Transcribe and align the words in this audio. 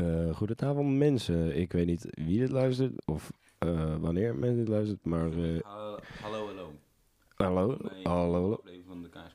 Uh, 0.00 0.34
goedenavond 0.34 0.96
mensen. 0.96 1.56
Ik 1.56 1.72
weet 1.72 1.86
niet 1.86 2.06
wie 2.10 2.38
dit 2.38 2.50
luistert 2.50 3.06
of 3.06 3.32
uh, 3.64 3.96
wanneer 3.96 4.36
mensen 4.36 4.58
dit 4.58 4.68
luistert, 4.68 5.04
maar... 5.04 5.28
Uh, 5.28 5.62
hallo, 6.20 6.46
hallo. 6.46 6.72
Hallo, 7.34 7.78
hallo. 8.02 8.60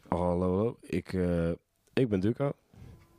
Hallo, 0.08 0.40
hallo. 0.40 0.78
Ik, 0.82 1.14
ik 1.94 2.10
ben 2.10 2.20
Duco. 2.20 2.52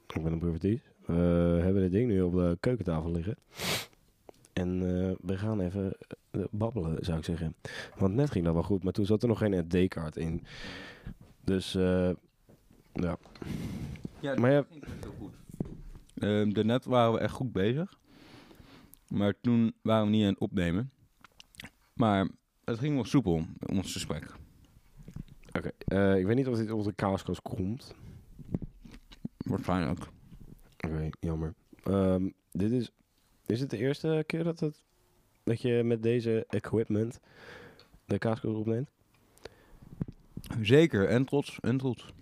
Ik 0.06 0.22
ben 0.22 0.32
een 0.32 0.38
privaties. 0.38 0.80
We 1.06 1.60
hebben 1.62 1.82
dit 1.82 1.92
ding 1.92 2.08
nu 2.08 2.22
op 2.22 2.32
de 2.32 2.56
keukentafel 2.60 3.10
liggen. 3.10 3.36
En 4.52 4.80
we 5.20 5.38
gaan 5.38 5.60
even 5.60 5.92
babbelen, 6.50 7.04
zou 7.04 7.18
ik 7.18 7.24
zeggen. 7.24 7.54
Want 7.96 8.14
net 8.14 8.30
ging 8.30 8.44
dat 8.44 8.54
wel 8.54 8.62
goed, 8.62 8.82
maar 8.82 8.92
toen 8.92 9.06
zat 9.06 9.22
er 9.22 9.28
nog 9.28 9.38
geen 9.38 9.64
SD-kaart 9.68 10.16
in. 10.16 10.44
Dus, 11.44 11.72
ja. 12.92 13.16
Ja, 14.20 14.34
maar 14.34 14.50
ja, 14.50 14.64
heel 15.00 15.14
goed. 15.18 15.39
Uh, 16.20 16.52
daarnet 16.52 16.84
waren 16.84 17.12
we 17.12 17.18
echt 17.18 17.34
goed 17.34 17.52
bezig. 17.52 17.98
Maar 19.08 19.34
toen 19.40 19.74
waren 19.82 20.04
we 20.04 20.10
niet 20.10 20.22
aan 20.22 20.30
het 20.30 20.38
opnemen. 20.38 20.90
Maar 21.92 22.28
het 22.64 22.78
ging 22.78 22.94
wel 22.94 23.04
soepel, 23.04 23.46
ons 23.66 23.92
gesprek. 23.92 24.34
Oké, 25.52 25.70
uh, 25.88 26.18
ik 26.18 26.26
weet 26.26 26.36
niet 26.36 26.48
of 26.48 26.56
dit 26.56 26.70
op 26.70 26.84
de 26.84 26.92
kaaskast 26.92 27.42
komt. 27.42 27.94
Waarschijnlijk. 29.36 30.06
Oké, 30.76 31.08
jammer. 31.20 31.54
Um, 31.84 32.34
dit 32.52 32.72
is, 32.72 32.90
is 33.46 33.60
het 33.60 33.70
de 33.70 33.78
eerste 33.78 34.24
keer 34.26 34.44
dat, 34.44 34.60
het, 34.60 34.82
dat 35.44 35.60
je 35.60 35.82
met 35.84 36.02
deze 36.02 36.44
equipment 36.48 37.20
de 38.04 38.18
kaaskast 38.18 38.54
opneemt? 38.54 38.90
Zeker, 40.60 41.08
en 41.08 41.24
trots, 41.24 41.60
en 41.60 41.76
trots. 41.76 42.12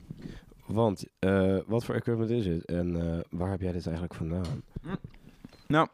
Want, 0.69 1.05
uh, 1.21 1.59
wat 1.67 1.85
voor 1.85 1.95
equipment 1.95 2.31
is 2.31 2.47
het 2.47 2.65
en 2.65 2.97
uh, 2.97 3.19
waar 3.31 3.51
heb 3.51 3.61
jij 3.61 3.73
dit 3.73 3.87
eigenlijk 3.87 4.15
vandaan? 4.15 4.63
Hm. 4.83 4.95
Nou, 5.67 5.89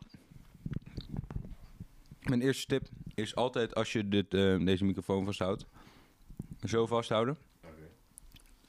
mijn 2.22 2.42
eerste 2.42 2.66
tip 2.66 2.88
is 3.14 3.34
altijd 3.34 3.74
als 3.74 3.92
je 3.92 4.08
dit, 4.08 4.34
uh, 4.34 4.64
deze 4.64 4.84
microfoon 4.84 5.24
vasthoudt, 5.24 5.66
zo 6.64 6.86
vasthouden. 6.86 7.36
Okay. 7.60 7.72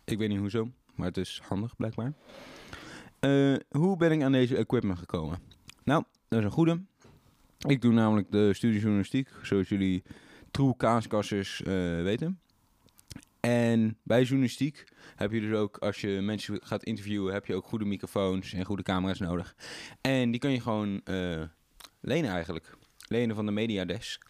Ik 0.04 0.18
weet 0.18 0.30
niet 0.30 0.40
hoezo, 0.40 0.72
maar 0.96 1.08
het 1.08 1.18
is 1.18 1.42
handig 1.48 1.76
blijkbaar. 1.76 2.14
hoe 3.70 3.98
ben 3.98 4.12
ik 4.12 4.22
aan 4.22 4.32
deze 4.32 4.58
equipment 4.58 5.00
gekomen? 5.00 5.40
Nou, 5.84 6.04
dat 6.28 6.40
is 6.40 6.46
een 6.46 6.52
goede. 6.52 6.82
Ik 7.68 7.82
doe 7.82 7.94
namelijk 7.94 8.32
de 8.32 8.54
studie 8.54 8.80
journalistiek, 8.80 9.30
zoals 9.42 9.70
jullie 9.70 10.04
true 10.52 10.76
kaaskassers 10.78 11.62
weten. 12.04 12.40
En 13.46 13.98
bij 14.04 14.24
journalistiek 14.24 14.84
heb 15.16 15.32
je 15.32 15.40
dus 15.40 15.54
ook, 15.58 15.78
als 15.78 16.02
je 16.02 16.08
mensen 16.22 16.60
gaat 16.64 16.84
interviewen, 16.84 17.34
heb 17.34 17.46
je 17.46 17.56
ook 17.56 17.66
goede 17.66 17.86
microfoons 17.86 18.54
en 18.54 18.66
goede 18.66 18.84
camera's 18.84 19.20
nodig. 19.20 19.56
En 20.02 20.32
die 20.32 20.40
kan 20.40 20.52
je 20.52 20.62
gewoon 20.62 21.02
uh, 21.10 21.44
lenen 22.02 22.32
eigenlijk. 22.32 22.78
Lenen 23.08 23.36
van 23.36 23.46
de 23.46 23.52
mediadesk. 23.52 24.30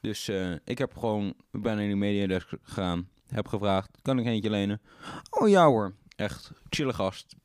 Dus 0.00 0.28
uh, 0.28 0.54
ik 0.64 0.78
heb 0.78 0.96
gewoon, 0.96 1.34
ik 1.52 1.62
ben 1.62 1.76
de 1.76 1.94
mediadesk 1.94 2.48
gegaan, 2.62 3.08
heb 3.26 3.48
gevraagd, 3.48 3.98
kan 4.02 4.18
ik 4.18 4.26
eentje 4.26 4.50
lenen? 4.50 4.80
Oh 5.30 5.48
ja 5.48 5.66
hoor, 5.66 5.94
echt 6.16 6.52
chille 6.68 6.92
gast. 6.92 7.36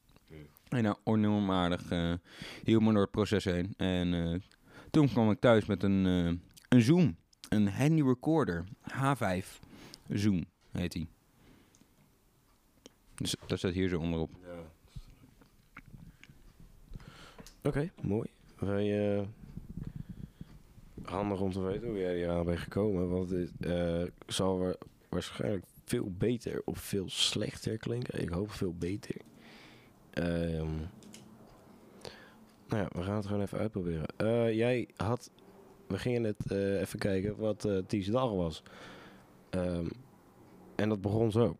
En 0.68 0.84
nou, 0.84 0.98
enorm 1.04 1.52
aardig, 1.52 1.92
uh, 1.92 2.14
hield 2.64 2.84
me 2.84 2.92
door 2.92 3.02
het 3.02 3.12
proces 3.12 3.44
heen. 3.44 3.74
En 3.78 4.44
toen 4.92 5.10
kwam 5.10 5.32
ik 5.32 5.40
thuis 5.40 5.66
met 5.66 5.84
een, 5.84 6.06
een 6.70 6.82
Zoom, 6.82 7.18
een 7.50 7.68
handy 7.70 8.02
recorder, 8.02 8.66
H5 8.92 9.46
Zoom 10.10 10.46
heet 10.80 10.94
hij. 10.94 11.08
Dus 13.16 13.36
dat 13.48 13.58
staat 13.58 13.74
hier 13.74 13.90
zo 13.90 14.00
onderop. 14.00 14.30
Ja. 14.44 14.60
Oké, 17.64 17.92
mooi. 18.02 18.30
Wij, 18.60 19.18
uh, 19.18 19.24
handig 21.04 21.40
om 21.40 21.52
te 21.52 21.62
weten 21.62 21.88
hoe 21.88 21.98
jij 21.98 22.16
hier 22.16 22.30
aan 22.30 22.46
bent 22.46 22.60
gekomen. 22.60 23.10
Want 23.10 23.30
het 23.30 23.52
uh, 23.60 24.04
zal 24.28 24.76
waarschijnlijk 25.10 25.66
veel 25.86 26.12
beter 26.18 26.62
of 26.66 26.80
veel 26.80 27.10
slechter 27.10 27.78
klinken. 27.78 28.22
Ik 28.22 28.30
hoop 28.30 28.52
veel 28.52 28.74
beter. 28.74 29.16
Um, 30.14 30.90
nou 32.68 32.82
ja, 32.82 32.88
we 32.92 33.04
gaan 33.04 33.16
het 33.16 33.26
gewoon 33.26 33.42
even 33.42 33.58
uitproberen. 33.58 34.06
Uh, 34.18 34.54
jij 34.54 34.88
had... 34.96 35.32
We 35.88 35.98
gingen 35.98 36.22
net 36.22 36.52
even 36.52 37.00
kijken 37.00 37.38
wat 37.38 37.66
uh, 37.66 37.78
Ties 37.88 38.08
dag 38.08 38.32
was. 38.32 38.64
Um, 39.50 39.90
en 40.78 40.90
dat 40.90 41.02
begon 41.02 41.32
zo. 41.32 41.58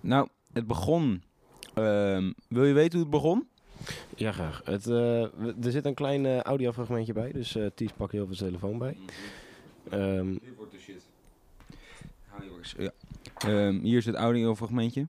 Nou, 0.00 0.28
het 0.52 0.66
begon. 0.66 1.22
Ehm, 1.74 2.32
wil 2.48 2.64
je 2.64 2.72
weten 2.72 2.92
hoe 2.92 3.00
het 3.00 3.10
begon? 3.10 3.48
Ja, 4.16 4.32
graag. 4.32 4.60
Het, 4.64 4.86
uh, 4.86 5.22
er 5.64 5.70
zit 5.70 5.84
een 5.84 5.94
klein 5.94 6.24
uh, 6.24 6.40
audiofragmentje 6.40 7.12
bij, 7.12 7.32
dus 7.32 7.56
uh, 7.56 7.66
Ties 7.74 7.92
pak 7.92 8.12
heel 8.12 8.26
veel 8.26 8.36
telefoon 8.36 8.78
bij. 8.78 8.96
Um, 9.92 10.32
Dit 10.32 10.56
wordt 10.56 10.72
de 10.72 10.78
shit. 10.78 11.02
Hou 12.26 12.46
jongens. 12.46 12.74
Ja. 12.78 12.92
Um, 13.46 13.80
hier 13.80 13.96
is 13.96 14.06
het 14.06 14.14
audiofragmentje. 14.14 15.06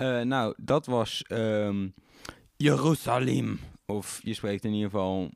Uh, 0.00 0.20
nou, 0.20 0.54
dat 0.56 0.86
was 0.86 1.24
um, 1.32 1.94
Jeruzalem. 2.56 3.58
Of 3.86 4.20
je 4.22 4.34
spreekt 4.34 4.64
in 4.64 4.72
ieder 4.72 4.90
geval... 4.90 5.30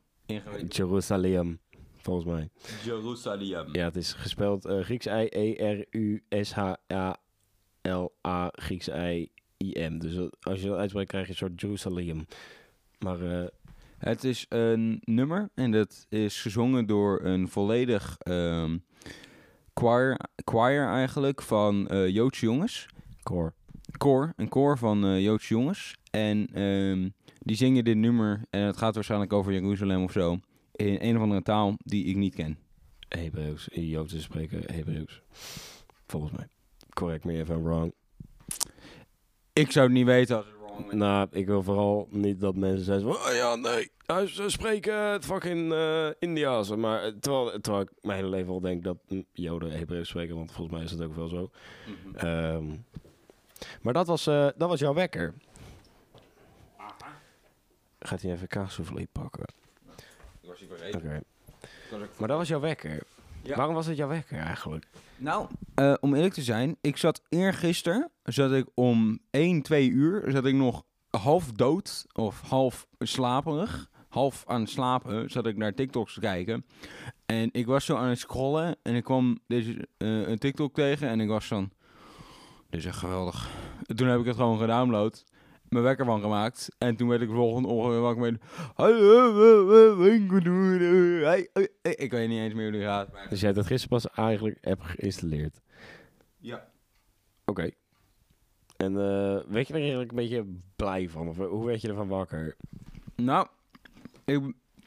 Jeruzalem, 0.67 1.59
volgens 1.97 2.25
mij. 2.25 2.49
Jeruzalem. 2.83 3.69
Ja, 3.71 3.83
het 3.83 3.95
is 3.95 4.13
gespeld 4.13 4.65
uh, 4.65 4.79
Grieks 4.79 5.05
I-E-R-U-S-H-A-L-A 5.05 5.81
Grieks 8.51 8.87
I-I-M. 8.87 9.99
Dus 9.99 10.29
als 10.41 10.61
je 10.61 10.67
dat 10.67 10.77
uitspreekt 10.77 11.09
krijg 11.09 11.25
je 11.25 11.31
een 11.31 11.37
soort 11.37 11.61
Jeruzalem. 11.61 12.25
Maar... 12.99 13.21
Uh, 13.21 13.45
het 13.97 14.23
is 14.23 14.45
een 14.49 15.01
nummer 15.03 15.49
en 15.55 15.71
dat 15.71 16.05
is 16.09 16.41
gezongen 16.41 16.85
door 16.85 17.21
een 17.21 17.47
volledig 17.47 18.17
um, 18.27 18.85
choir, 19.73 20.19
choir 20.45 20.87
eigenlijk 20.87 21.41
van 21.41 21.87
uh, 21.91 22.09
Joodse 22.09 22.45
jongens. 22.45 22.85
Koor 23.21 23.53
koor, 23.97 24.33
een 24.35 24.49
koor 24.49 24.77
van 24.77 25.05
uh, 25.05 25.21
Joodse 25.21 25.53
jongens. 25.53 25.95
En 26.11 26.61
um, 26.61 27.13
die 27.39 27.55
zingen 27.55 27.83
dit 27.83 27.97
nummer, 27.97 28.41
en 28.49 28.61
het 28.61 28.77
gaat 28.77 28.95
waarschijnlijk 28.95 29.33
over 29.33 29.53
Jeruzalem 29.53 30.03
of 30.03 30.11
zo, 30.11 30.39
in 30.71 30.97
een 30.99 31.15
of 31.15 31.21
andere 31.21 31.41
taal 31.41 31.75
die 31.77 32.05
ik 32.05 32.15
niet 32.15 32.35
ken. 32.35 32.57
Hebreeuws, 33.07 33.67
Joodse 33.71 34.21
spreken 34.21 34.73
Hebreeuws. 34.73 35.21
Volgens 36.07 36.31
mij. 36.31 36.47
Correct 36.93 37.23
me 37.23 37.33
if 37.33 37.49
I'm 37.49 37.63
wrong. 37.63 37.93
Ik 39.53 39.71
zou 39.71 39.85
het 39.85 39.95
niet 39.95 40.05
weten 40.05 40.35
als 40.35 40.45
het 40.45 40.55
wrong 40.55 40.87
is. 40.87 40.97
Nou, 40.97 41.27
ik 41.31 41.45
wil 41.45 41.63
vooral 41.63 42.07
niet 42.11 42.39
dat 42.39 42.55
mensen 42.55 42.85
zeggen 42.85 43.13
van, 43.13 43.15
oh 43.15 43.35
ja, 43.35 43.55
nee, 43.55 43.91
ze 44.27 44.49
spreken 44.49 45.11
het 45.11 45.25
fucking 45.25 45.71
uh, 45.71 46.07
Indiaas. 46.19 46.75
Maar 46.75 47.03
eh, 47.03 47.11
terwijl, 47.19 47.59
terwijl 47.59 47.83
ik 47.83 47.91
mijn 48.01 48.17
hele 48.17 48.29
leven 48.29 48.53
al 48.53 48.59
denk 48.59 48.83
dat 48.83 48.97
Joden 49.33 49.71
Hebreeuws 49.71 50.09
spreken, 50.09 50.35
want 50.35 50.51
volgens 50.51 50.75
mij 50.75 50.85
is 50.85 50.91
dat 50.91 51.07
ook 51.07 51.15
wel 51.15 51.27
zo. 51.27 51.49
Mm 51.87 51.95
-hmm. 52.13 52.27
um, 52.27 52.85
maar 53.81 53.93
dat 53.93 54.07
was, 54.07 54.27
uh, 54.27 54.47
dat 54.55 54.69
was 54.69 54.79
jouw 54.79 54.93
wekker. 54.93 55.33
Aha. 56.77 56.95
Gaat 57.99 58.21
hij 58.21 58.31
even 58.31 58.47
kaassoufflé 58.47 59.05
pakken? 59.11 59.45
Ik 60.41 60.49
was 60.49 60.59
hier 60.59 60.67
vergeten. 60.67 60.99
Oké. 60.99 61.21
Okay. 61.91 62.07
Maar 62.17 62.27
dat 62.27 62.37
was 62.37 62.47
jouw 62.47 62.59
wekker. 62.59 63.03
Ja. 63.41 63.55
Waarom 63.55 63.75
was 63.75 63.85
het 63.85 63.97
jouw 63.97 64.07
wekker 64.07 64.37
eigenlijk? 64.37 64.87
Nou, 65.17 65.47
uh, 65.79 65.93
om 65.99 66.13
eerlijk 66.13 66.33
te 66.33 66.41
zijn, 66.41 66.77
ik 66.81 66.97
zat 66.97 67.21
eergisteren, 67.29 68.11
zat 68.23 68.51
ik 68.51 68.67
om 68.73 69.19
1, 69.29 69.61
2 69.61 69.89
uur, 69.89 70.31
zat 70.31 70.45
ik 70.45 70.53
nog 70.53 70.83
half 71.09 71.51
dood 71.51 72.05
of 72.13 72.41
half 72.41 72.87
slaperig, 72.99 73.89
half 74.09 74.43
aan 74.47 74.61
het 74.61 74.69
slapen, 74.69 75.29
zat 75.29 75.45
ik 75.45 75.57
naar 75.57 75.73
TikToks 75.73 76.13
te 76.13 76.19
kijken. 76.19 76.65
En 77.25 77.49
ik 77.51 77.65
was 77.65 77.85
zo 77.85 77.95
aan 77.95 78.09
het 78.09 78.19
scrollen 78.19 78.75
en 78.81 78.95
ik 78.95 79.03
kwam 79.03 79.39
deze 79.47 79.87
uh, 79.97 80.27
een 80.27 80.37
TikTok 80.37 80.73
tegen 80.73 81.07
en 81.07 81.19
ik 81.19 81.27
was 81.27 81.45
van, 81.47 81.71
is 82.73 82.85
echt 82.85 82.97
geweldig. 82.97 83.49
Toen 83.95 84.07
heb 84.07 84.19
ik 84.19 84.25
het 84.25 84.35
gewoon 84.35 84.59
gedownload. 84.59 85.23
mijn 85.69 85.83
wekker 85.83 86.05
van 86.05 86.21
gemaakt. 86.21 86.75
En 86.77 86.95
toen 86.95 87.07
werd 87.07 87.21
ik 87.21 87.29
volgende 87.29 87.67
ochtend 87.67 88.01
wakker 88.01 88.21
met... 88.21 88.41
Ik 91.97 92.11
weet 92.11 92.27
niet 92.29 92.39
eens 92.39 92.53
meer 92.53 92.63
hoe 92.63 92.71
die 92.71 92.81
gaat. 92.81 93.11
maar- 93.11 93.29
Dus 93.29 93.39
jij 93.39 93.47
hebt 93.49 93.55
dat 93.61 93.67
gisteren 93.71 93.97
pas 94.01 94.11
eigenlijk 94.11 94.57
heb 94.61 94.81
geïnstalleerd. 94.81 95.61
Ja. 96.37 96.67
Oké. 97.45 97.69
En 98.77 98.91
eh 98.97 99.39
werd 99.47 99.67
je 99.67 99.73
er 99.73 99.79
eigenlijk 99.79 100.09
een 100.09 100.15
beetje 100.17 100.45
blij 100.75 101.09
van? 101.09 101.27
Of 101.27 101.37
hoe 101.37 101.65
werd 101.65 101.81
je 101.81 101.87
ervan 101.87 102.07
wakker? 102.07 102.55
Nou, 103.15 103.47
ik 104.25 104.39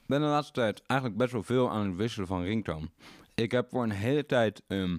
ben 0.06 0.20
de 0.20 0.26
laatste 0.26 0.52
tijd 0.52 0.82
eigenlijk 0.86 1.18
best 1.20 1.32
wel 1.32 1.42
veel 1.42 1.70
aan 1.70 1.86
het 1.86 1.96
wisselen 1.96 2.26
van 2.26 2.42
ringtone. 2.42 2.88
Ik 3.34 3.50
heb 3.52 3.68
voor 3.70 3.82
een 3.82 3.90
hele 3.90 4.26
tijd... 4.26 4.62
ehm, 4.66 4.96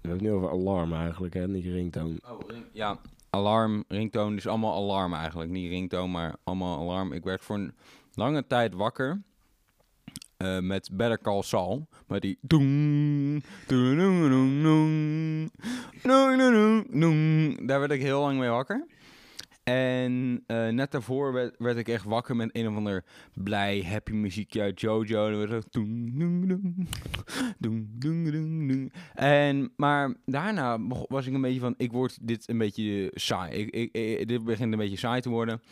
We 0.00 0.08
hebben 0.08 0.26
het 0.26 0.36
nu 0.36 0.40
over 0.42 0.50
alarm 0.50 0.92
eigenlijk, 0.92 1.34
hè? 1.34 1.48
Niet 1.48 1.64
ringtoon. 1.64 2.20
Oh, 2.30 2.40
ja, 2.72 2.98
alarm, 3.30 3.84
ringtoon, 3.88 4.34
dus 4.34 4.46
allemaal 4.46 4.74
alarm 4.74 5.14
eigenlijk. 5.14 5.50
Niet 5.50 5.70
ringtoon, 5.70 6.10
maar 6.10 6.34
allemaal 6.44 6.78
alarm. 6.78 7.12
Ik 7.12 7.24
werd 7.24 7.42
voor 7.42 7.56
een 7.56 7.72
lange 8.14 8.46
tijd 8.46 8.74
wakker 8.74 9.22
eh, 10.36 10.58
met 10.58 10.90
Better 10.92 11.18
Call 11.20 11.42
Saul. 11.42 11.86
Met 12.06 12.22
die... 12.22 12.38
Daar 17.66 17.80
werd 17.80 17.90
ik 17.90 18.00
heel 18.00 18.20
lang 18.20 18.38
mee 18.38 18.48
wakker. 18.48 18.86
En 19.70 20.42
eh, 20.46 20.68
net 20.68 20.90
daarvoor 20.90 21.32
werd, 21.58 21.76
ik 21.76 21.88
echt 21.88 22.04
wakker 22.04 22.36
met 22.36 22.50
een 22.52 22.68
of 22.68 22.76
ander 22.76 23.04
blij, 23.34 23.82
happy 23.82 24.12
muziekje 24.12 24.60
uit 24.60 24.80
Jojo. 24.80 25.46
En. 27.58 28.90
En, 29.14 29.72
maar 29.76 30.14
daarna 30.24 30.78
was 31.08 31.26
ik 31.26 31.34
een 31.34 31.40
beetje 31.40 31.60
van, 31.60 31.74
ik 31.76 31.92
word 31.92 32.18
dit 32.22 32.48
een 32.48 32.58
beetje 32.58 33.10
saai. 33.14 33.64
Ik, 33.64 34.28
dit 34.28 34.44
begint 34.44 34.72
een 34.72 34.78
beetje 34.78 34.96
saai 34.96 35.20
te 35.20 35.28
worden. 35.28 35.62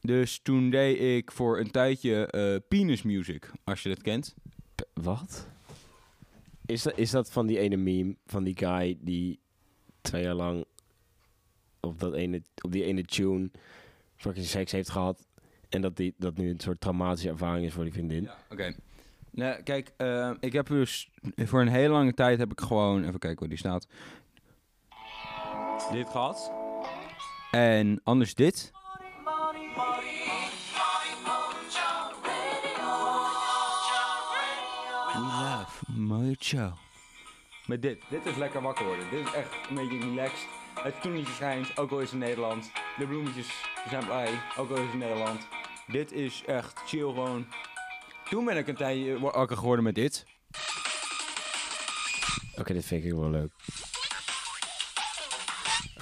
Dus 0.00 0.40
toen 0.42 0.70
deed 0.70 1.00
ik 1.00 1.32
voor 1.32 1.58
een 1.58 1.70
tijdje 1.70 2.26
eh 2.26 2.56
Penis 2.68 3.02
Music, 3.02 3.50
als 3.64 3.82
je 3.82 3.88
dat 3.88 4.02
kent. 4.02 4.34
Wat? 4.94 5.48
Is 6.66 6.82
dat, 6.82 6.98
is 6.98 7.10
dat 7.10 7.30
van 7.30 7.46
die 7.46 7.58
ene 7.58 7.76
meme 7.76 8.16
van 8.26 8.44
die 8.44 8.56
guy 8.56 8.98
die 9.00 9.40
twee 10.00 10.22
jaar 10.22 10.34
lang 10.34 10.64
op, 11.80 11.98
dat 12.00 12.14
ene, 12.14 12.42
op 12.60 12.72
die 12.72 12.84
ene 12.84 13.02
tune 13.02 13.50
fucking 14.16 14.46
seks 14.46 14.72
heeft 14.72 14.90
gehad 14.90 15.26
en 15.68 15.80
dat 15.80 15.96
die, 15.96 16.14
dat 16.18 16.36
nu 16.36 16.50
een 16.50 16.60
soort 16.60 16.80
traumatische 16.80 17.28
ervaring 17.28 17.66
is 17.66 17.72
voor 17.72 17.84
die 17.84 17.92
vriendin? 17.92 18.28
Oké. 18.50 18.74
Nou, 19.30 19.62
kijk, 19.62 19.92
eh, 19.96 20.32
ik 20.40 20.52
heb 20.52 20.66
dus 20.66 21.10
voor 21.36 21.60
een 21.60 21.68
hele 21.68 21.92
lange 21.92 22.14
tijd 22.14 22.38
heb 22.38 22.52
ik 22.52 22.60
gewoon, 22.60 23.04
even 23.04 23.18
kijken 23.18 23.38
waar 23.38 23.48
die 23.48 23.58
staat. 23.58 23.86
Dit 25.92 26.08
gehad. 26.08 26.52
En 27.50 28.00
anders 28.04 28.34
dit. 28.34 28.70
Love 35.14 35.92
Mojo. 35.92 36.72
Met 37.66 37.82
dit. 37.82 38.02
Dit 38.10 38.26
is 38.26 38.36
lekker 38.36 38.62
wakker 38.62 38.84
worden. 38.84 39.10
Dit 39.10 39.26
is 39.26 39.32
echt 39.32 39.68
een 39.68 39.74
beetje 39.74 39.98
relaxed. 39.98 40.59
Het 40.82 40.94
zonnetje 41.02 41.32
schijnt, 41.32 41.78
ook 41.78 41.90
al 41.90 42.00
is 42.00 42.10
het 42.10 42.18
Nederland. 42.18 42.70
De 42.98 43.06
bloemetjes 43.06 43.64
zijn 43.88 44.04
blij, 44.04 44.40
ook 44.56 44.70
al 44.70 44.76
is 44.76 44.86
het 44.86 44.98
Nederland. 44.98 45.48
Dit 45.86 46.12
is 46.12 46.42
echt 46.46 46.80
chill 46.86 47.00
gewoon. 47.00 47.46
Toen 48.28 48.44
ben 48.44 48.56
ik 48.56 48.68
een 48.68 48.74
tijdje 48.74 49.18
wakker 49.18 49.56
geworden 49.56 49.84
met 49.84 49.94
dit. 49.94 50.24
Oké, 52.56 52.72
dit 52.72 52.84
vind 52.84 53.04
ik 53.04 53.12
wel 53.12 53.30
leuk. 53.30 53.50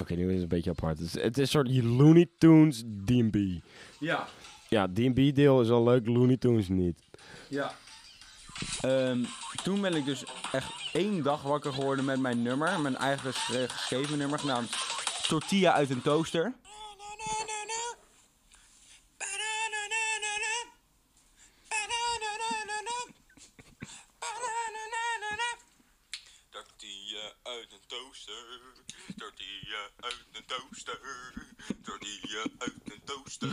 Oké, 0.01 0.15
nu 0.15 0.27
is 0.27 0.33
het 0.33 0.41
een 0.41 0.47
beetje 0.47 0.69
apart. 0.69 0.99
Het 0.99 1.07
is, 1.07 1.13
het 1.13 1.37
is 1.37 1.43
een 1.43 1.47
soort 1.47 1.83
Looney 1.83 2.29
Tunes 2.37 2.83
D&B. 3.05 3.37
Ja. 3.99 4.27
Ja, 4.69 4.87
D&B 4.87 5.35
deel 5.35 5.61
is 5.61 5.69
al 5.69 5.83
leuk, 5.83 6.07
Looney 6.07 6.37
Tunes 6.37 6.67
niet. 6.67 6.99
Ja. 7.47 7.75
Ehm, 8.81 9.25
toen 9.63 9.81
ben 9.81 9.93
ik 9.95 10.05
dus 10.05 10.23
echt 10.51 10.71
één 10.93 11.23
dag 11.23 11.41
wakker 11.41 11.73
geworden 11.73 12.05
met 12.05 12.19
mijn 12.19 12.41
nummer. 12.41 12.79
Mijn 12.79 12.97
eigen 12.97 13.33
ges- 13.33 13.71
geschreven 13.71 14.17
nummer 14.17 14.39
genaamd 14.39 14.75
Tortilla 15.27 15.73
uit 15.73 15.89
een 15.89 16.01
toaster. 16.01 16.53
Tortilla 26.49 27.33
uit 27.43 27.71
een 27.71 27.81
toaster. 27.87 28.59
Tortilla 29.17 29.89
uit 29.99 30.25
een 30.33 30.45
toaster. 30.45 30.99
Tortilla 31.83 32.43
uit 32.57 32.75
een 32.83 33.01
toaster. 33.05 33.51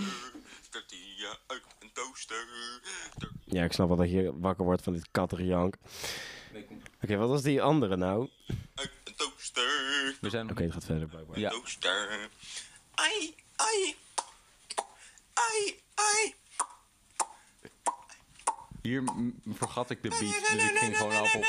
Tortilla 0.71 1.39
uit 1.47 1.65
een 1.81 1.93
toaster. 1.93 2.47
Ja, 3.57 3.65
ik 3.65 3.73
snap 3.73 3.89
wel 3.89 3.97
dat 3.97 4.11
je 4.11 4.39
wakker 4.39 4.65
wordt 4.65 4.83
van 4.83 4.93
dit 4.93 5.09
katterjank. 5.11 5.75
Oké, 7.03 7.17
wat 7.17 7.29
was 7.29 7.43
die 7.43 7.63
andere 7.63 7.97
nou? 7.97 8.29
Een 8.47 9.15
toaster. 9.17 10.17
We 10.21 10.31
zijn 10.31 10.51
Oké, 10.51 10.63
het 10.63 10.73
gaat 10.73 10.85
verder 10.85 11.09
blijkbaar. 11.09 11.39
Ja. 11.39 11.51
Toaster. 11.51 12.29
Ai, 12.95 13.35
ai. 13.57 13.97
Ai, 15.33 15.81
ai. 15.95 16.35
Hier 18.83 19.05
vergat 19.49 19.91
ik 19.91 20.03
de 20.03 20.09
beat, 20.09 20.21
dus 20.21 20.65
ik 20.65 20.79
ging 20.79 20.97
gewoon 20.97 21.13
af 21.13 21.35
op. 21.35 21.45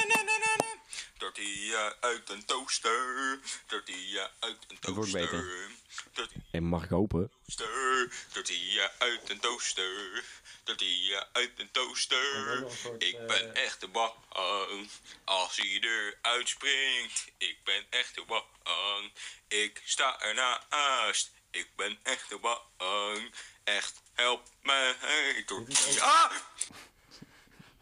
Tortilla 1.18 1.96
uit 2.00 2.30
een 2.30 2.46
toaster. 2.46 3.40
Tortilla 3.66 4.32
uit 4.40 4.58
een 4.68 4.78
Het 4.80 4.90
wordt 4.96 5.12
beter. 5.12 5.30
toaster. 5.30 5.70
Tortilla 6.14 6.44
En 6.52 6.64
mag 6.64 6.84
ik 6.84 6.90
hopen? 6.90 7.32
toaster. 7.46 8.12
Tortilla 8.32 8.92
uit 8.98 9.30
een 9.30 9.40
toaster. 9.40 10.24
Tortilla 10.64 11.28
uit 11.32 11.52
een 11.58 11.72
toaster. 11.72 12.66
Ik 12.98 13.28
ben 13.28 13.56
echt 13.56 13.80
de 13.80 13.88
bang 13.88 14.14
als 15.24 15.58
hij 15.58 15.80
eruit 15.82 16.50
springt. 16.50 17.26
Ik 17.38 17.58
ben 17.64 17.86
echt 17.90 18.16
de 18.16 18.24
bang. 18.28 19.12
Ik 19.48 19.82
sta 19.86 20.20
ernaast. 20.22 21.32
Ik 21.52 21.76
ben 21.76 22.00
echt 22.04 22.30
de 22.30 22.38
bang. 22.38 23.34
Echt, 23.64 24.02
help 24.14 24.48
mij. 24.62 25.44
Tortilla. 25.46 26.04
Ah! 26.04 26.32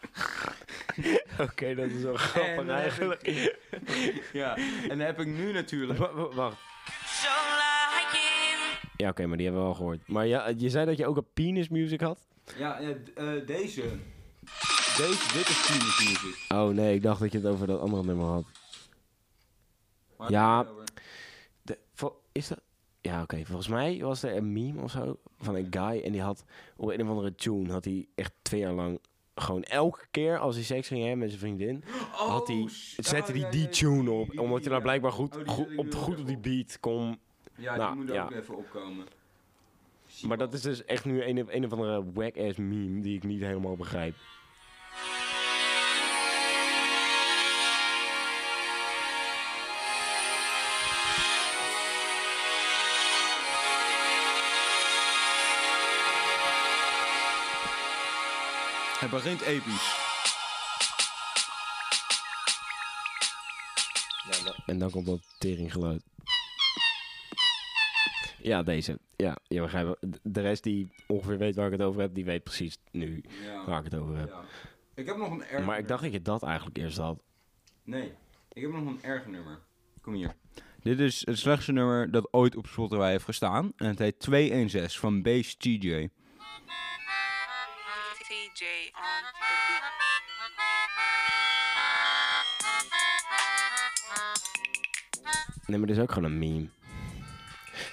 Oké, 1.50 1.75
dat 1.75 1.89
is 1.89 2.01
wel 2.01 2.15
grappig 2.15 2.56
En, 2.57 2.69
eigenlijk. 2.69 3.21
Ja, 4.33 4.56
en 4.57 4.88
dan 4.88 5.00
heb 5.00 5.19
ik 5.19 5.27
nu 5.27 5.51
natuurlijk. 5.51 6.00
Wa- 6.00 6.13
wa- 6.13 6.30
Wacht. 6.33 6.57
Ja, 8.97 9.09
oké, 9.09 9.25
maar 9.25 9.38
die 9.38 9.45
hebben 9.45 9.63
we 9.63 9.69
al 9.69 9.75
gehoord. 9.75 10.07
Maar 10.07 10.27
ja, 10.27 10.47
je 10.57 10.69
zei 10.69 10.86
dat 10.86 10.97
je 10.97 11.06
ook 11.07 11.18
een 11.18 11.27
penis 11.33 11.69
music 11.69 12.01
had? 12.01 12.27
Ja, 12.57 12.80
eh, 12.80 12.89
eh, 12.89 13.47
deze. 13.47 13.81
Deze, 14.98 15.34
dit 15.34 15.50
is 15.50 15.65
Penis 15.67 16.00
Music. 16.22 16.46
Oh 16.50 16.70
nee, 16.70 16.96
ik 16.96 17.01
dacht 17.01 17.20
dat 17.20 17.31
je 17.31 17.38
het 17.38 17.48
over 17.48 17.67
dat 17.67 17.79
andere 17.79 18.03
nummer 18.03 18.25
had. 18.25 18.46
Waar 20.15 20.31
Ja. 20.31 20.67
De, 21.62 21.77
is 22.31 22.48
dat... 22.48 22.60
Ja, 23.01 23.22
oké. 23.22 23.46
Volgens 23.46 23.67
mij 23.67 24.00
was 24.01 24.24
er 24.24 24.36
een 24.36 24.53
meme 24.53 24.81
of 24.81 24.91
zo 24.91 25.20
van 25.39 25.55
een 25.55 25.67
guy 25.70 26.01
en 26.03 26.12
die 26.12 26.22
had 26.22 26.43
op 26.75 26.89
een 26.89 27.01
of 27.01 27.08
andere 27.10 27.36
tune 27.36 27.72
had 27.72 27.86
hij 27.86 28.08
echt 28.15 28.31
twee 28.41 28.60
jaar 28.60 28.74
lang 28.74 29.00
gewoon 29.36 29.63
elke 29.63 30.06
keer 30.12 30.38
als 30.39 30.56
hij 30.56 30.63
seks 30.63 30.88
ging 30.88 31.00
hebben 31.01 31.20
met 31.20 31.30
zijn 31.30 31.42
vriendin, 31.42 31.84
had 32.12 32.48
hij, 32.48 32.58
Oh, 32.58 32.68
zette 32.96 33.32
oh, 33.32 33.38
hij 33.38 33.39
ja, 33.39 33.50
die 33.50 33.70
tune 33.70 34.12
op, 34.12 34.39
omdat 34.39 34.63
hij 34.63 34.74
ja. 34.74 34.80
blijkbaar 34.80 35.12
goed, 35.12 35.38
Oh, 35.38 35.48
goed, 35.48 35.68
op, 35.75 35.94
goed 35.94 36.20
op 36.20 36.27
die 36.27 36.38
beat 36.38 36.80
kon. 36.80 37.20
Ja, 37.56 37.75
Nou, 37.75 37.94
die 37.96 38.04
moet 38.04 38.13
ja. 38.13 38.24
ook 38.24 38.32
even 38.32 38.56
opkomen. 38.56 39.06
Maar 40.27 40.38
dat 40.38 40.54
is 40.54 40.62
dus 40.62 40.86
echt 40.86 41.06
nu 41.06 41.24
een, 41.24 41.56
een 41.56 41.65
of 41.65 41.72
andere 41.72 42.04
whack-ass 42.13 42.58
meme 42.58 43.01
die 43.01 43.15
ik 43.15 43.24
niet 43.24 43.42
helemaal 43.42 43.75
begrijp. 43.75 44.15
Het 59.05 59.13
begint 59.13 59.41
episch. 59.41 60.03
En 64.65 64.77
dan 64.79 64.91
komt 64.91 65.05
dat 65.05 65.35
teringgeluid. 65.39 66.03
Ja, 68.41 68.63
deze. 68.63 69.00
Ja, 69.15 69.38
je 69.47 69.62
begrijpt. 69.62 69.97
De- 70.01 70.19
De 70.24 70.41
rest 70.41 70.63
die 70.63 70.91
ongeveer 71.07 71.38
weet 71.38 71.55
waar 71.55 71.65
ik 71.65 71.71
het 71.71 71.81
over 71.81 72.01
heb, 72.01 72.15
die 72.15 72.25
weet 72.25 72.43
precies 72.43 72.77
nu 72.91 73.24
Ja. 73.43 73.65
waar 73.65 73.79
ik 73.85 73.91
het 73.91 74.01
over 74.01 74.17
heb. 74.17 74.27
ja. 74.29 74.43
Ik 74.95 75.05
heb 75.05 75.17
nog 75.17 75.31
een 75.31 75.43
erg 75.45 75.65
Maar 75.65 75.77
ik 75.79 75.88
dacht 75.88 76.03
dat 76.03 76.12
je 76.12 76.21
dat 76.21 76.43
eigenlijk 76.43 76.77
eerst 76.77 76.97
had. 76.97 77.24
Nee, 77.83 78.13
ik 78.53 78.62
heb 78.62 78.71
nog 78.71 78.85
een 78.85 79.03
erg 79.03 79.25
nummer. 79.27 79.59
Kom 80.01 80.13
hier. 80.13 80.35
Dit 80.81 81.00
is 81.00 81.25
het 81.25 81.38
slechtste 81.38 81.71
nummer 81.71 82.12
dat 82.12 82.33
ooit 82.33 82.55
op 82.55 82.67
Spotify 82.67 83.09
heeft 83.09 83.24
gestaan. 83.24 83.71
En 83.75 83.88
het 83.88 84.00
heet 84.00 84.19
216 84.19 85.00
van 85.00 85.21
Base 85.21 85.57
TJ. 85.57 86.09
TJ 88.55 88.65
on 88.95 89.21
the 89.25 89.31
beat. 89.39 90.95
Nee, 95.67 95.77
maar 95.77 95.88
dit 95.88 95.95
is 95.97 96.01
ook 96.03 96.12
gewoon 96.12 96.31
een 96.31 96.39
meme. 96.39 96.67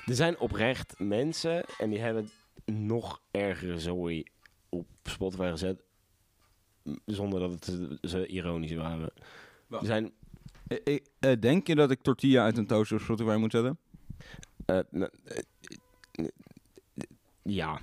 Er 0.07 0.15
zijn 0.15 0.39
oprecht 0.39 0.95
mensen 0.99 1.65
en 1.79 1.91
die 1.91 1.99
hebben 1.99 2.31
nog 2.65 3.21
ergere 3.31 3.79
zooi 3.79 4.25
op 4.69 4.87
Spotify 5.03 5.49
gezet. 5.51 5.83
Zonder 7.07 7.41
dat 7.41 7.51
het 7.53 7.65
ze- 8.11 8.27
ironisch 8.27 8.75
waren. 8.75 9.13
Wacht. 9.67 9.83
Er 9.83 9.89
zijn... 9.89 10.13
Eh, 10.69 10.79
eh, 10.85 10.99
eh, 11.33 11.41
denk 11.41 11.67
je 11.67 11.75
dat 11.75 11.91
ik 11.91 12.03
tortilla 12.03 12.43
uit 12.45 12.57
een 12.59 12.67
toaster 12.67 12.97
op 12.97 13.03
Spotify 13.03 13.37
moet 13.39 13.51
zetten? 13.53 13.79
eh, 14.67 14.79
nou, 14.91 15.11
ja. 17.43 17.81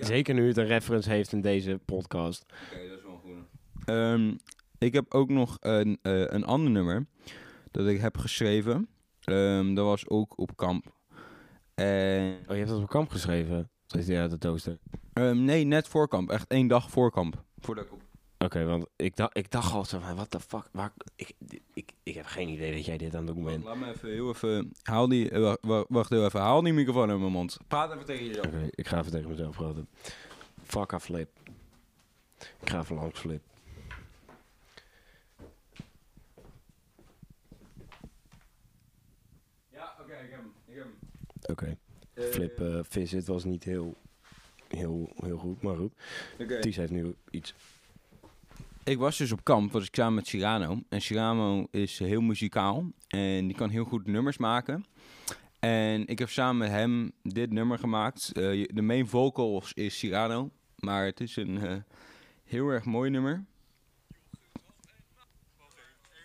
Ja. 0.00 0.06
Zeker 0.06 0.34
nu 0.34 0.46
het 0.46 0.56
een 0.56 0.66
reference 0.66 1.10
heeft 1.10 1.32
in 1.32 1.40
deze 1.40 1.80
podcast. 1.84 2.44
Oké, 2.72 2.88
dat 2.88 2.98
is 2.98 3.04
wel 3.04 3.16
goed. 3.24 3.84
Ehm, 3.84 4.34
ik 4.78 4.92
heb 4.92 5.14
ook 5.14 5.28
nog 5.28 5.56
een, 5.60 5.98
eh, 6.02 6.20
een 6.26 6.44
ander 6.44 6.70
nummer 6.70 7.06
dat 7.70 7.86
ik 7.86 8.00
heb 8.00 8.16
geschreven. 8.18 8.88
Ehm, 9.20 9.74
dat 9.74 9.84
was 9.84 10.08
ook 10.08 10.38
op 10.38 10.56
kamp. 10.56 10.94
En, 11.74 12.32
Oh, 12.40 12.46
je 12.48 12.54
hebt 12.54 12.68
dat 12.68 12.82
op 12.82 12.88
kamp 12.88 13.10
geschreven? 13.10 13.70
Dat 13.86 14.00
is 14.00 14.06
die 14.06 14.18
uit 14.18 14.30
de 14.30 14.38
toaster. 14.38 14.78
ehm, 15.12 15.44
nee, 15.44 15.64
net 15.64 15.88
voor 15.88 16.08
kamp. 16.08 16.30
Echt 16.30 16.48
één 16.50 16.66
dag 16.66 16.90
voor 16.90 17.10
kamp. 17.10 17.44
Voordat 17.58 17.84
ik 17.84 17.92
op... 17.92 18.02
Oké, 18.44 18.64
want 18.64 18.86
ik 18.96 19.16
dacht, 19.16 19.36
ik 19.36 19.50
dacht 19.50 19.72
al 19.72 19.84
zo 19.84 19.98
van, 19.98 20.14
what 20.14 20.30
the 20.30 20.40
fuck, 20.40 20.68
waar, 20.72 20.92
ik, 21.16 21.32
ik, 21.74 21.92
ik 22.02 22.14
heb 22.14 22.26
geen 22.26 22.48
idee 22.48 22.74
dat 22.74 22.84
jij 22.84 22.96
dit 22.98 23.14
aan 23.14 23.26
het 23.26 23.34
doen 23.34 23.44
bent. 23.44 23.64
Laat 23.64 23.76
me 23.76 23.88
even 23.90 24.08
heel 24.10 24.28
even... 24.28 24.72
Haal 24.82 25.08
die... 25.08 25.30
eh, 25.30 25.54
wacht, 25.60 25.86
wacht, 25.88 26.10
heel 26.10 26.24
even. 26.24 26.40
Haal 26.40 26.62
die 26.62 26.72
microfoon 26.72 27.10
uit 27.10 27.18
mijn 27.18 27.32
mond. 27.32 27.56
Praat 27.68 27.92
even 27.92 28.04
tegen 28.04 28.26
jezelf. 28.26 28.46
Oké, 28.46 28.68
ik 28.70 28.86
ga 28.88 28.98
even 28.98 29.10
tegen 29.10 29.28
mezelf 29.30 29.56
praten. 29.56 29.88
Fuck 30.64 30.92
a 30.92 31.00
flip. 31.00 31.28
Ik 32.60 32.68
ga 32.70 32.80
even 32.80 32.96
langs 32.96 33.20
flip. 33.20 33.42
Ja, 39.72 39.94
oké, 40.00 40.12
ik 40.12 40.30
heb 40.30 40.40
hem. 40.40 40.52
Ik 40.66 40.74
heb 40.74 40.84
hem. 40.84 40.94
Oké, 41.50 41.76
Eh, 42.14 42.24
flip 42.24 42.60
eh 42.60 42.78
visit 42.82 43.26
was 43.26 43.44
niet 43.44 43.64
heel, 43.64 43.96
heel, 44.68 45.12
heel 45.16 45.38
goed, 45.38 45.62
maar 45.62 45.76
goed. 45.76 45.92
oké. 46.40 46.58
Ties 46.58 46.76
heeft 46.76 46.90
nu 46.92 47.14
iets. 47.30 47.54
Ik 48.84 48.98
was 48.98 49.16
dus 49.16 49.32
op 49.32 49.44
kamp, 49.44 49.72
was 49.72 49.86
ik 49.86 49.94
samen 49.94 50.14
met 50.14 50.26
Cyrano. 50.26 50.82
En 50.88 51.00
Cyrano 51.00 51.66
is 51.70 51.98
heel 51.98 52.20
muzikaal 52.20 52.92
en 53.08 53.46
die 53.46 53.56
kan 53.56 53.70
heel 53.70 53.84
goed 53.84 54.06
nummers 54.06 54.38
maken. 54.38 54.86
En 55.58 56.06
ik 56.06 56.18
heb 56.18 56.30
samen 56.30 56.56
met 56.56 56.70
hem 56.70 57.12
dit 57.22 57.50
nummer 57.50 57.78
gemaakt. 57.78 58.32
Eh, 58.32 58.64
de 58.66 58.82
main 58.82 59.08
vocals 59.08 59.72
is 59.72 59.98
Cyrano, 59.98 60.50
maar 60.76 61.04
het 61.04 61.20
is 61.20 61.36
een 61.36 61.66
eh, 61.66 61.76
heel 62.44 62.68
erg 62.68 62.84
mooi 62.84 63.10
nummer. 63.10 63.44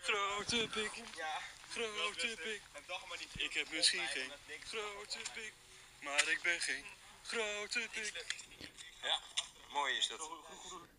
Grote 0.01 0.67
pik. 0.73 1.03
Grote 1.69 2.37
pik. 2.43 2.61
Ik 3.43 3.53
heb 3.53 3.67
misschien 3.75 4.07
geen 4.07 4.31
grote 4.63 5.19
pik. 5.33 5.53
Maar 6.03 6.29
ik 6.31 6.39
ben 6.43 6.59
geen 6.59 6.83
grote 7.21 7.87
pik. 7.91 8.25
Mooi 9.73 9.97
is 9.97 10.07
dat. 10.07 10.29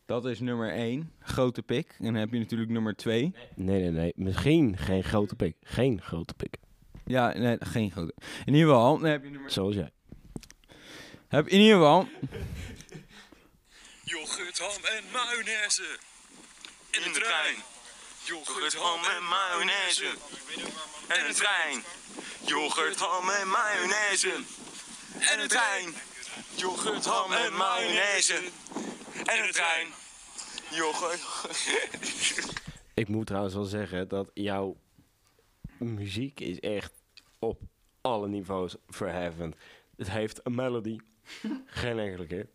Dat 0.06 0.24
is 0.24 0.40
nummer 0.40 0.72
1, 0.72 1.12
grote 1.20 1.62
pik. 1.62 1.94
En 1.98 2.04
dan 2.04 2.14
heb 2.14 2.32
je 2.32 2.38
natuurlijk 2.38 2.70
nummer 2.70 2.96
2. 2.96 3.34
Nee, 3.54 3.80
nee, 3.80 3.90
nee. 3.90 4.12
Misschien 4.16 4.76
geen 4.78 5.04
grote 5.04 5.34
pik. 5.34 5.56
Geen 5.62 6.02
grote 6.02 6.34
pik. 6.34 6.56
Ja, 7.04 7.32
nee, 7.38 7.56
geen 7.60 7.90
grote. 7.90 8.14
In 8.44 8.54
ieder 8.54 8.68
geval, 8.68 8.98
dan 8.98 9.10
heb 9.10 9.24
je 9.24 9.30
nummer... 9.30 9.50
Zoals 9.50 9.74
jij. 9.74 9.90
Heb 11.28 11.48
in 11.48 11.60
ieder 11.60 11.76
geval... 11.76 12.08
Yoghurt, 14.02 14.58
ham 14.58 14.84
en 14.84 15.04
mayonaise. 15.12 15.98
In 16.90 17.12
de 17.12 17.20
trein. 17.20 17.56
Yoghurt, 18.24 18.74
ham 18.74 19.04
en 19.04 19.24
mayonaise. 19.28 20.14
En 21.08 21.28
een 21.28 21.34
trein. 21.34 21.84
Yoghurt, 22.44 22.98
ham 22.98 23.30
en 23.30 23.48
mayonaise. 23.48 24.32
En 25.18 25.40
een 25.40 25.48
trein. 25.48 25.94
Yoghurt, 26.54 27.04
ham 27.04 27.32
en 27.32 27.52
mayonaise. 27.52 28.40
En 29.26 29.44
een 29.44 29.52
trein. 29.52 29.86
Yoghurt. 30.70 31.22
Ik 32.94 33.08
moet 33.08 33.26
trouwens 33.26 33.54
wel 33.54 33.64
zeggen 33.64 34.08
dat 34.08 34.30
jouw 34.34 34.76
muziek 35.78 36.40
is 36.40 36.60
echt 36.60 36.92
op 37.38 37.60
alle 38.00 38.28
niveaus 38.28 38.76
verheffend. 38.88 39.56
Het 39.96 40.10
heeft 40.10 40.40
een 40.42 40.54
melody. 40.54 40.98
Geen 41.66 41.98
enkele 41.98 42.26
keer. 42.26 42.46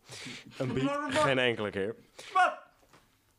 Een 0.58 0.72
beat. 0.72 1.14
Geen 1.14 1.38
enkele 1.38 1.70
keer. 1.70 1.94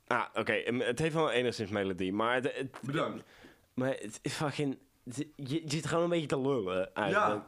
Ah, 0.08 0.26
oké. 0.34 0.52
em, 0.54 0.80
Het 0.80 1.00
heeft 1.00 1.14
wel 1.16 1.32
enigszins 1.32 1.70
melodie, 1.70 2.14
maar 2.14 2.36
het, 2.36 2.56
het- 2.56 2.78
Bedankt. 2.82 3.24
maar 3.74 3.90
het 3.90 4.20
is 4.22 4.34
fucking... 4.34 4.78
Je, 5.04 5.30
je 5.36 5.62
zit 5.66 5.86
gewoon 5.88 6.04
een 6.04 6.10
beetje 6.10 6.28
te 6.28 6.40
lullen, 6.42 6.96
eigenlijk. 6.96 7.44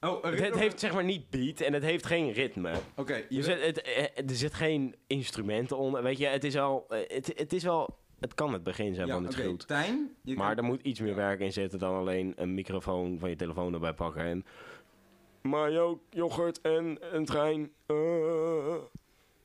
Oh, 0.00 0.24
Het, 0.24 0.38
het 0.40 0.54
heeft 0.58 0.80
zeg 0.80 0.92
maar 0.94 1.04
niet 1.04 1.30
beat 1.30 1.60
en 1.60 1.72
het 1.72 1.82
heeft 1.82 2.06
geen 2.06 2.32
ritme. 2.32 2.72
Oké, 2.96 3.14
je 3.14 3.24
Dus 3.28 3.46
het, 3.46 3.60
het, 3.64 3.82
eh, 3.82 4.02
er 4.30 4.34
zit 4.36 4.54
geen 4.54 4.94
instrumenten 5.06 5.78
onder. 5.78 6.02
Weet 6.02 6.18
je, 6.18 6.26
het 6.26 6.44
is 6.44 6.56
al... 6.56 6.86
eh, 6.88 6.98
Het, 7.16 7.32
het 7.36 7.52
is 7.52 7.62
wel... 7.62 7.96
Het 8.18 8.34
kan 8.34 8.52
het 8.52 8.62
begin 8.62 8.94
zijn 8.94 9.06
Ja, 9.06 9.14
van 9.14 9.24
het 9.24 9.34
oké, 9.38 9.44
goed. 9.48 9.66
Tijn, 9.66 10.10
je 10.22 10.34
Maar 10.36 10.54
kan- 10.54 10.64
er 10.64 10.70
moet 10.70 10.82
iets 10.82 11.00
meer 11.00 11.14
werk 11.14 11.40
in 11.40 11.52
zitten 11.52 11.78
dan 11.78 11.94
alleen 11.94 12.32
een 12.36 12.54
microfoon 12.54 13.18
van 13.18 13.28
je 13.30 13.36
telefoon 13.36 13.74
erbij 13.74 13.92
pakken. 13.94 14.22
En 14.24 14.44
mayo, 15.42 16.02
yoghurt 16.10 16.60
en 16.60 16.98
een 17.14 17.24
trein. 17.24 17.70
eh. 17.86 18.74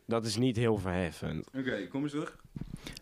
dat 0.06 0.26
is 0.26 0.38
niet 0.38 0.56
heel 0.56 0.78
verheffend. 0.78 1.48
Oké, 1.58 1.88
kom 1.88 2.02
eens 2.04 2.12
terug. 2.12 2.38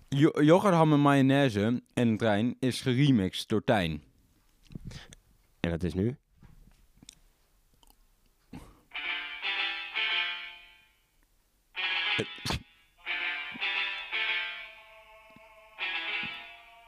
Jo 0.09 0.31
yoghurt, 0.41 0.73
ham 0.73 0.93
en 0.93 0.99
mayonaise 0.99 1.61
en 1.61 1.83
een 1.93 2.17
trein 2.17 2.55
is 2.59 2.81
geremixed 2.81 3.49
door 3.49 3.63
Tijn. 3.63 4.03
En 5.59 5.71
het 5.71 5.83
is 5.83 5.93
nu? 5.93 6.15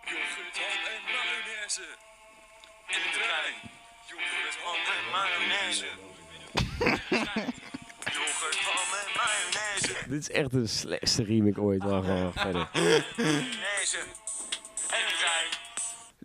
Yoghurt, 0.09 0.57
ham 0.57 0.83
en 0.93 1.03
mayonaise. 1.13 1.87
In 2.87 3.01
de 3.03 3.09
trein. 3.17 3.55
Yoghurt, 4.09 4.57
ham 4.63 4.81
en 4.95 5.05
mayonaise. 5.11 5.89
Yoghurt, 8.17 8.59
ham 8.67 8.91
en 8.99 9.09
mayonaise. 9.21 10.09
Dit 10.09 10.19
is 10.19 10.29
echt 10.29 10.51
de 10.51 10.67
slechtste 10.67 11.23
remake 11.23 11.61
ooit. 11.61 11.83
Wacht, 11.83 12.07
wacht, 12.07 12.21
wacht, 12.21 12.39
verder. 12.39 12.69
Mayonaise. 12.73 13.97
En 13.97 14.99
een 15.07 15.17
trein. 15.19 15.49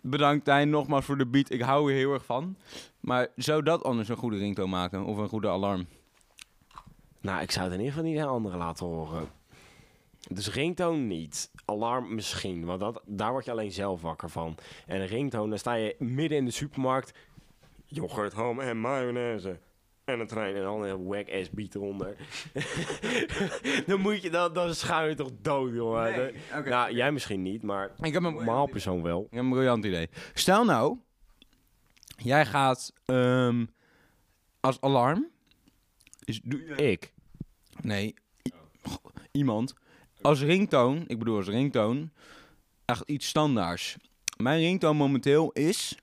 Bedankt 0.01 0.45
Tijn 0.45 0.69
nogmaals 0.69 1.05
voor 1.05 1.17
de 1.17 1.27
beat. 1.27 1.51
Ik 1.51 1.61
hou 1.61 1.91
er 1.91 1.97
heel 1.97 2.13
erg 2.13 2.25
van. 2.25 2.57
Maar 2.99 3.27
zou 3.35 3.63
dat 3.63 3.83
anders 3.83 4.09
een 4.09 4.17
goede 4.17 4.37
ringtoon 4.37 4.69
maken? 4.69 5.05
Of 5.05 5.17
een 5.17 5.29
goede 5.29 5.49
alarm? 5.49 5.87
Nou, 7.21 7.41
ik 7.41 7.51
zou 7.51 7.65
het 7.65 7.73
in 7.73 7.79
ieder 7.79 7.95
geval 7.95 8.11
niet 8.11 8.21
aan 8.21 8.29
anderen 8.29 8.57
laten 8.57 8.85
horen. 8.85 9.29
Dus 10.29 10.53
ringtoon 10.53 11.07
niet. 11.07 11.51
Alarm 11.65 12.15
misschien, 12.15 12.65
want 12.65 12.79
dat, 12.79 13.01
daar 13.05 13.31
word 13.31 13.45
je 13.45 13.51
alleen 13.51 13.71
zelf 13.71 14.01
wakker 14.01 14.29
van. 14.29 14.57
En 14.85 15.01
een 15.01 15.07
ringtoon, 15.07 15.49
dan 15.49 15.59
sta 15.59 15.73
je 15.73 15.95
midden 15.99 16.37
in 16.37 16.45
de 16.45 16.51
supermarkt. 16.51 17.13
Yoghurt, 17.85 18.33
ham 18.33 18.59
en 18.59 18.79
mayonaise. 18.79 19.59
En 20.03 20.19
een 20.19 20.27
trein 20.27 20.55
en 20.55 20.61
dan 20.61 20.83
een 20.83 21.05
wack-ass 21.05 21.49
beat 21.49 21.75
eronder. 21.75 22.15
dan 23.87 23.99
moet 23.99 24.21
je, 24.21 24.29
dan, 24.29 24.53
dan 24.53 24.75
schuim 24.75 25.09
je 25.09 25.15
toch 25.15 25.31
dood, 25.41 25.73
jongen. 25.73 26.11
Nee. 26.11 26.63
Nou, 26.65 26.93
jij 26.93 27.11
misschien 27.11 27.41
niet, 27.41 27.63
maar 27.63 27.91
Ik 28.01 28.13
heb 28.13 28.23
een, 28.23 28.33
normaal 28.33 28.67
persoon 28.67 29.01
wel. 29.01 29.21
ik 29.21 29.31
heb 29.31 29.43
een 29.43 29.49
briljant 29.49 29.85
idee. 29.85 30.09
Stel 30.33 30.65
nou, 30.65 30.97
jij 32.17 32.45
gaat 32.45 32.93
ehm, 33.05 33.65
als 34.59 34.81
alarm. 34.81 35.29
Is, 36.29 36.41
doe 36.43 36.75
Ik. 36.75 37.13
Nee, 37.81 38.13
i- 38.47 38.51
Goh, 38.83 39.05
iemand. 39.31 39.73
Als 40.21 40.41
ringtoon, 40.41 41.03
ik 41.07 41.19
bedoel 41.19 41.35
als 41.37 41.47
ringtoon, 41.47 42.09
echt 42.85 43.09
iets 43.09 43.27
standaards. 43.27 43.97
Mijn 44.37 44.59
ringtoon 44.59 44.95
momenteel 44.97 45.51
is... 45.51 45.97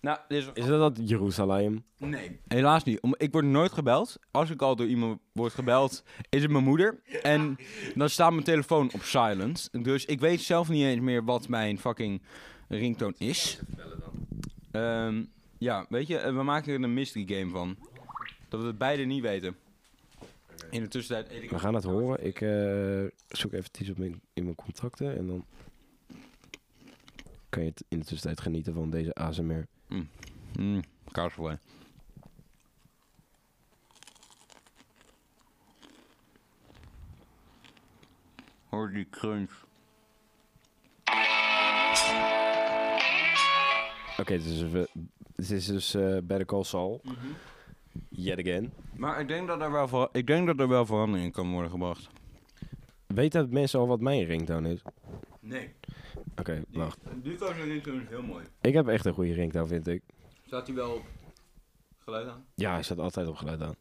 Nou, 0.00 0.18
dit 0.28 0.38
is... 0.42 0.50
Is 0.54 0.66
dat 0.66 0.96
dat 0.96 1.08
Jeruzalem? 1.08 1.84
Nee. 1.96 2.40
Helaas 2.48 2.84
niet. 2.84 3.00
Om, 3.00 3.14
ik 3.16 3.32
word 3.32 3.44
nooit 3.44 3.72
gebeld. 3.72 4.18
Als 4.30 4.50
ik 4.50 4.62
al 4.62 4.76
door 4.76 4.86
iemand 4.86 5.20
word 5.32 5.52
gebeld, 5.54 6.02
is 6.28 6.42
het 6.42 6.50
mijn 6.50 6.64
moeder. 6.64 7.00
En 7.22 7.56
dan 7.94 8.08
staat 8.10 8.32
mijn 8.32 8.44
telefoon 8.44 8.90
op 8.92 9.02
silent. 9.02 9.68
Dus 9.72 10.04
ik 10.04 10.20
weet 10.20 10.40
zelf 10.40 10.68
niet 10.68 10.84
eens 10.84 11.00
meer 11.00 11.24
wat 11.24 11.48
mijn 11.48 11.78
fucking 11.78 12.22
ringtoon 12.68 13.14
is. 13.18 13.58
Ehm, 14.70 15.24
ja, 15.58 15.86
weet 15.88 16.06
je, 16.06 16.18
eh, 16.18 16.34
we 16.36 16.42
maken 16.42 16.72
er 16.72 16.82
een 16.82 16.94
mystery 16.94 17.24
game 17.38 17.50
van. 17.50 17.76
Dat 18.48 18.60
we 18.60 18.66
het 18.66 18.78
beide 18.78 19.02
niet 19.04 19.22
weten. 19.22 19.56
In 20.70 20.80
de 20.82 20.88
tussentijd 20.88 21.32
eet 21.32 21.42
ik... 21.42 21.50
We 21.50 21.58
gaan 21.58 21.74
het 21.74 21.84
horen. 21.84 22.24
Ik 22.26 22.40
eh, 22.40 23.04
zoek 23.28 23.52
even 23.52 23.70
iets 23.80 23.90
op 23.90 23.98
mijn, 23.98 24.20
in 24.32 24.42
mijn 24.44 24.54
contacten 24.54 25.16
en 25.16 25.26
dan 25.26 25.44
kan 27.48 27.62
je 27.62 27.68
het 27.68 27.84
in 27.88 27.98
de 27.98 28.04
tussentijd 28.04 28.40
genieten 28.40 28.74
van 28.74 28.90
deze 28.90 29.14
ASMR. 29.14 29.66
Mm, 30.58 30.80
kaarsvlees. 31.12 31.56
Hoor 38.68 38.90
die 38.92 39.06
crunch. 39.10 39.50
Oké, 44.18 44.38
we- 44.70 44.88
het 45.36 45.50
is 45.50 45.66
dus 45.66 45.94
eh 45.94 46.16
Better 46.22 46.44
Call 46.46 46.64
Saul. 46.64 47.00
Yet 48.08 48.38
again. 48.38 48.72
Maar 48.96 49.20
ik 49.20 49.28
denk, 49.28 49.46
dat 49.48 49.60
er 49.60 49.72
wel 49.72 49.88
ver- 49.88 50.08
ik 50.12 50.26
denk 50.26 50.46
dat 50.46 50.60
er 50.60 50.68
wel 50.68 50.86
verandering 50.86 51.26
in 51.26 51.32
kan 51.32 51.50
worden 51.52 51.70
gebracht. 51.70 52.08
Weet 53.06 53.32
dat 53.32 53.50
mensen 53.50 53.80
al 53.80 53.86
wat 53.86 54.00
mijn 54.00 54.24
ringtone 54.24 54.72
is? 54.72 54.82
Nee. 55.40 55.74
Oké, 56.36 56.62
wacht. 56.72 56.98
Die 57.22 57.36
kan 57.36 57.54
er 57.56 57.66
niet 57.66 57.84
doen, 57.84 58.06
heel 58.08 58.22
mooi. 58.22 58.44
Ik 58.60 58.74
heb 58.74 58.88
echt 58.88 59.04
een 59.04 59.12
goede 59.12 59.32
ringtone, 59.32 59.66
vind 59.66 59.86
ik. 59.86 60.02
Staat 60.46 60.66
hij 60.66 60.76
wel 60.76 60.94
op 60.94 61.02
geluid 61.98 62.28
aan? 62.28 62.44
Ja, 62.54 62.72
hij 62.72 62.82
staat 62.82 62.98
altijd 62.98 63.28
op 63.28 63.36
geluid 63.36 63.62
aan. 63.62 63.74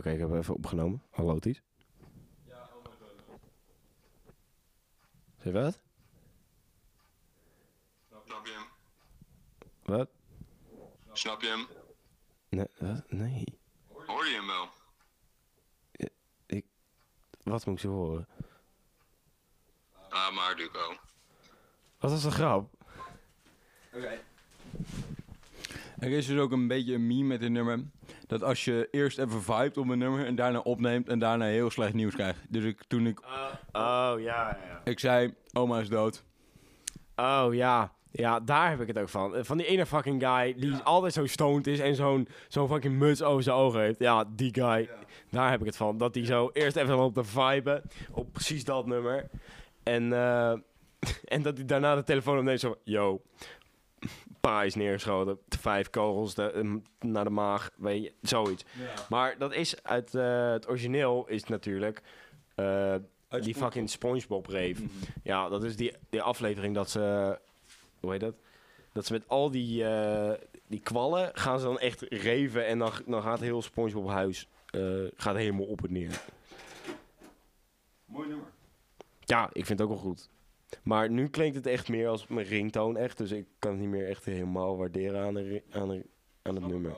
Oké, 0.00 0.10
ik 0.10 0.18
heb 0.18 0.32
even 0.32 0.54
opgenomen. 0.54 1.02
Hallo, 1.10 1.38
Ties. 1.38 1.62
Zeg 5.36 5.44
je 5.44 5.52
wat? 5.52 5.80
Snap 8.24 8.46
je 8.46 8.52
hem? 8.52 8.66
Wat? 9.82 10.10
Snap 11.12 11.40
je 11.40 11.48
hem? 11.48 11.66
Nee, 12.48 12.66
wat? 12.78 13.10
Nee. 13.10 13.58
Hoor 14.06 14.26
je 14.26 14.34
hem 14.34 14.46
wel? 14.46 14.68
Wat 17.42 17.66
moet 17.66 17.74
ik 17.74 17.80
ze 17.80 17.88
horen? 17.88 18.28
Ah, 20.08 20.34
maar 20.34 20.56
Duco. 20.56 20.96
Wat 21.98 22.10
was 22.10 22.22
de 22.22 22.30
grap? 22.30 22.74
Oké. 23.92 24.22
Er 26.00 26.10
is 26.10 26.26
dus 26.26 26.38
ook 26.38 26.52
een 26.52 26.68
beetje 26.68 26.94
een 26.94 27.06
meme 27.06 27.22
met 27.24 27.40
dit 27.40 27.50
nummer. 27.50 27.80
Dat 28.26 28.42
als 28.42 28.64
je 28.64 28.88
eerst 28.90 29.18
even 29.18 29.42
vibet 29.42 29.76
op 29.76 29.88
een 29.88 29.98
nummer 29.98 30.26
en 30.26 30.34
daarna 30.34 30.58
opneemt 30.58 31.08
en 31.08 31.18
daarna 31.18 31.44
heel 31.44 31.70
slecht 31.70 31.94
nieuws 31.94 32.14
krijgt. 32.14 32.40
Dus 32.48 32.64
ik, 32.64 32.84
toen 32.88 33.06
ik, 33.06 33.20
Oh, 33.72 34.12
ja, 34.18 34.18
ja. 34.18 34.80
ik 34.84 34.98
zei, 35.00 35.34
oma 35.52 35.80
is 35.80 35.88
dood. 35.88 36.24
Oh, 37.16 37.46
ja. 37.50 37.92
Ja, 38.12 38.40
daar 38.40 38.70
heb 38.70 38.80
ik 38.80 38.86
het 38.86 38.98
ook 38.98 39.08
van. 39.08 39.36
Eh, 39.36 39.44
Van 39.44 39.56
die 39.56 39.66
ene 39.66 39.86
fucking 39.86 40.22
guy 40.26 40.54
die 40.54 40.74
altijd 40.76 41.12
zo 41.12 41.26
stoned 41.26 41.66
is 41.66 41.78
en 41.78 41.94
zo'n 41.94 42.28
zo'n 42.48 42.68
fucking 42.68 42.98
muts 42.98 43.22
over 43.22 43.42
zijn 43.42 43.56
ogen 43.56 43.80
heeft. 43.80 43.98
Ja, 43.98 44.24
die 44.36 44.54
guy. 44.54 44.88
Daar 45.30 45.50
heb 45.50 45.60
ik 45.60 45.66
het 45.66 45.76
van. 45.76 45.98
Dat 45.98 46.14
hij 46.14 46.24
zo 46.24 46.50
eerst 46.52 46.76
even 46.76 46.98
op 46.98 47.14
de 47.14 47.24
vibe 47.24 47.82
op 48.12 48.32
precies 48.32 48.64
dat 48.64 48.86
nummer. 48.86 49.30
En, 49.82 50.12
eh, 50.12 50.52
en 51.34 51.42
dat 51.42 51.56
hij 51.56 51.66
daarna 51.66 51.94
de 51.94 52.04
telefoon 52.04 52.38
opneemt 52.38 52.60
zo 52.60 52.76
Yo, 52.84 53.22
pa 54.40 54.62
is 54.62 54.74
neergeschoten. 54.74 55.38
Vijf 55.48 55.90
kogels 55.90 56.34
de, 56.34 56.50
eh, 56.52 56.74
naar 57.00 57.24
de 57.24 57.30
maag. 57.30 57.70
Weet 57.76 58.02
je, 58.02 58.12
zoiets. 58.22 58.64
Maar 59.08 59.38
dat 59.38 59.54
is 59.54 59.82
uit 59.82 60.14
eh, 60.14 60.50
het 60.50 60.68
origineel 60.68 61.26
is 61.28 61.44
natuurlijk... 61.44 62.02
eh, 62.54 62.94
die 63.40 63.54
fucking 63.54 63.90
SpongeBob 63.90 64.46
reef. 64.46 64.80
Ja, 65.22 65.48
dat 65.48 65.64
is 65.64 65.76
die, 65.76 65.92
die 66.10 66.22
aflevering 66.22 66.74
dat 66.74 66.90
ze... 66.90 67.38
Hoe 68.00 68.10
heet 68.10 68.20
dat? 68.20 68.34
Dat 68.92 69.06
ze 69.06 69.12
met 69.12 69.28
al 69.28 69.50
die, 69.50 69.84
eh, 69.84 70.38
die 70.66 70.80
kwallen 70.80 71.30
gaan 71.32 71.58
ze 71.58 71.64
dan 71.64 71.78
echt 71.78 72.02
reven 72.08 72.66
en 72.66 72.78
dan, 72.78 72.92
dan 73.06 73.22
gaat 73.22 73.40
heel 73.40 73.62
SpongeBob 73.62 74.08
huis 74.08 74.48
gaat 75.16 75.36
helemaal 75.36 75.66
op 75.66 75.84
en 75.84 75.92
neer. 75.92 76.22
Mooi 78.04 78.28
nummer. 78.28 78.46
Ja, 79.24 79.50
ik 79.52 79.66
vind 79.66 79.78
het 79.78 79.88
ook 79.88 79.94
wel 79.94 80.02
goed. 80.02 80.28
Maar 80.82 81.10
nu 81.10 81.28
klinkt 81.28 81.56
het 81.56 81.66
echt 81.66 81.88
meer 81.88 82.08
als 82.08 82.26
mijn 82.26 82.46
ringtoon 82.46 82.96
echt, 82.96 83.18
dus 83.18 83.30
ik 83.30 83.46
kan 83.58 83.70
het 83.70 83.80
niet 83.80 83.88
meer 83.88 84.08
echt 84.08 84.24
helemaal 84.24 84.76
waarderen 84.76 85.20
aan, 85.20 85.34
de, 85.34 85.62
aan, 85.70 85.88
de, 85.88 86.06
aan 86.42 86.54
het 86.54 86.66
nummer. 86.66 86.96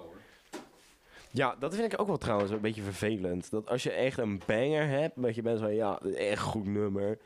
Ja, 1.31 1.57
dat 1.59 1.75
vind 1.75 1.93
ik 1.93 2.01
ook 2.01 2.07
wel 2.07 2.19
trouwens 2.19 2.51
een 2.51 2.61
beetje 2.61 2.83
vervelend. 2.83 3.51
Dat 3.51 3.69
als 3.69 3.83
je 3.83 3.91
echt 3.91 4.19
een 4.19 4.41
banger 4.47 4.89
hebt, 4.89 5.23
dat 5.23 5.35
je 5.35 5.43
bent 5.43 5.61
van 5.61 5.75
ja, 5.75 5.99
echt 6.01 6.43
goed 6.43 6.67
nummer. 6.67 7.19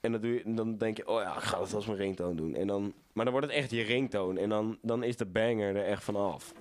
En 0.00 0.12
dan, 0.12 0.20
doe 0.20 0.32
je, 0.32 0.54
dan 0.54 0.76
denk 0.78 0.96
je, 0.96 1.08
oh 1.08 1.20
ja, 1.20 1.36
ik 1.36 1.42
ga 1.42 1.60
het 1.60 1.74
als 1.74 1.86
mijn 1.86 1.98
ringtoon 1.98 2.36
doen. 2.36 2.54
En 2.54 2.66
dan, 2.66 2.94
maar 3.12 3.24
dan 3.24 3.34
wordt 3.34 3.48
het 3.48 3.56
echt 3.56 3.70
je 3.70 3.82
ringtoon. 3.82 4.38
En 4.38 4.48
dan, 4.48 4.78
dan 4.82 5.02
is 5.02 5.16
de 5.16 5.26
banger 5.26 5.76
er 5.76 5.84
echt 5.84 6.04
vanaf. 6.04 6.52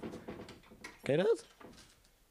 Ken 1.01 1.17
je 1.17 1.23
dat? 1.23 1.47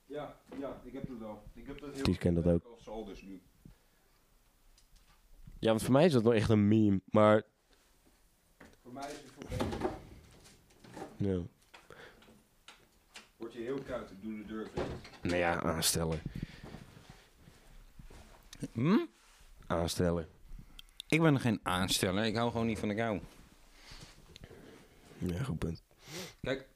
Ja, 0.06 0.36
ja, 0.58 0.80
ik 0.84 0.92
heb 0.92 1.08
het 1.08 1.18
wel. 1.18 1.42
Ik 1.54 1.66
heb 1.66 1.80
dat 1.80 1.94
heel 1.94 2.02
Ties 2.02 2.18
kent 2.18 2.44
dat 2.44 2.54
ook. 2.54 2.64
Als 2.86 3.06
dus 3.06 3.22
nu. 3.22 3.40
Ja, 5.60 5.68
want 5.68 5.82
voor 5.82 5.92
mij 5.92 6.04
is 6.06 6.12
dat 6.12 6.22
wel 6.22 6.34
echt 6.34 6.48
een 6.48 6.68
meme. 6.68 7.00
Maar 7.04 7.42
Voor 8.82 8.92
mij 8.92 9.10
is 9.10 9.16
het 9.16 9.32
voor 9.34 9.44
beter. 9.48 9.90
ja. 11.16 11.40
Word 13.36 13.52
je 13.52 13.58
heel 13.60 13.82
koud, 13.82 14.10
ik 14.10 14.22
doe 14.22 14.36
de 14.36 14.44
deur 14.46 14.68
dicht. 14.74 14.86
Nou 15.22 15.36
ja, 15.36 15.62
aanstellen. 15.62 16.20
Hm? 18.72 18.98
Aanstellen. 19.66 20.28
Ik 21.08 21.20
ben 21.20 21.40
geen 21.40 21.60
aansteller, 21.62 22.24
ik 22.24 22.36
hou 22.36 22.50
gewoon 22.50 22.66
niet 22.66 22.78
van 22.78 22.88
de 22.88 22.94
kou. 22.94 23.20
Ja, 25.18 25.42
goed 25.42 25.58
punt. 25.58 25.82
Kijk, 26.40 26.68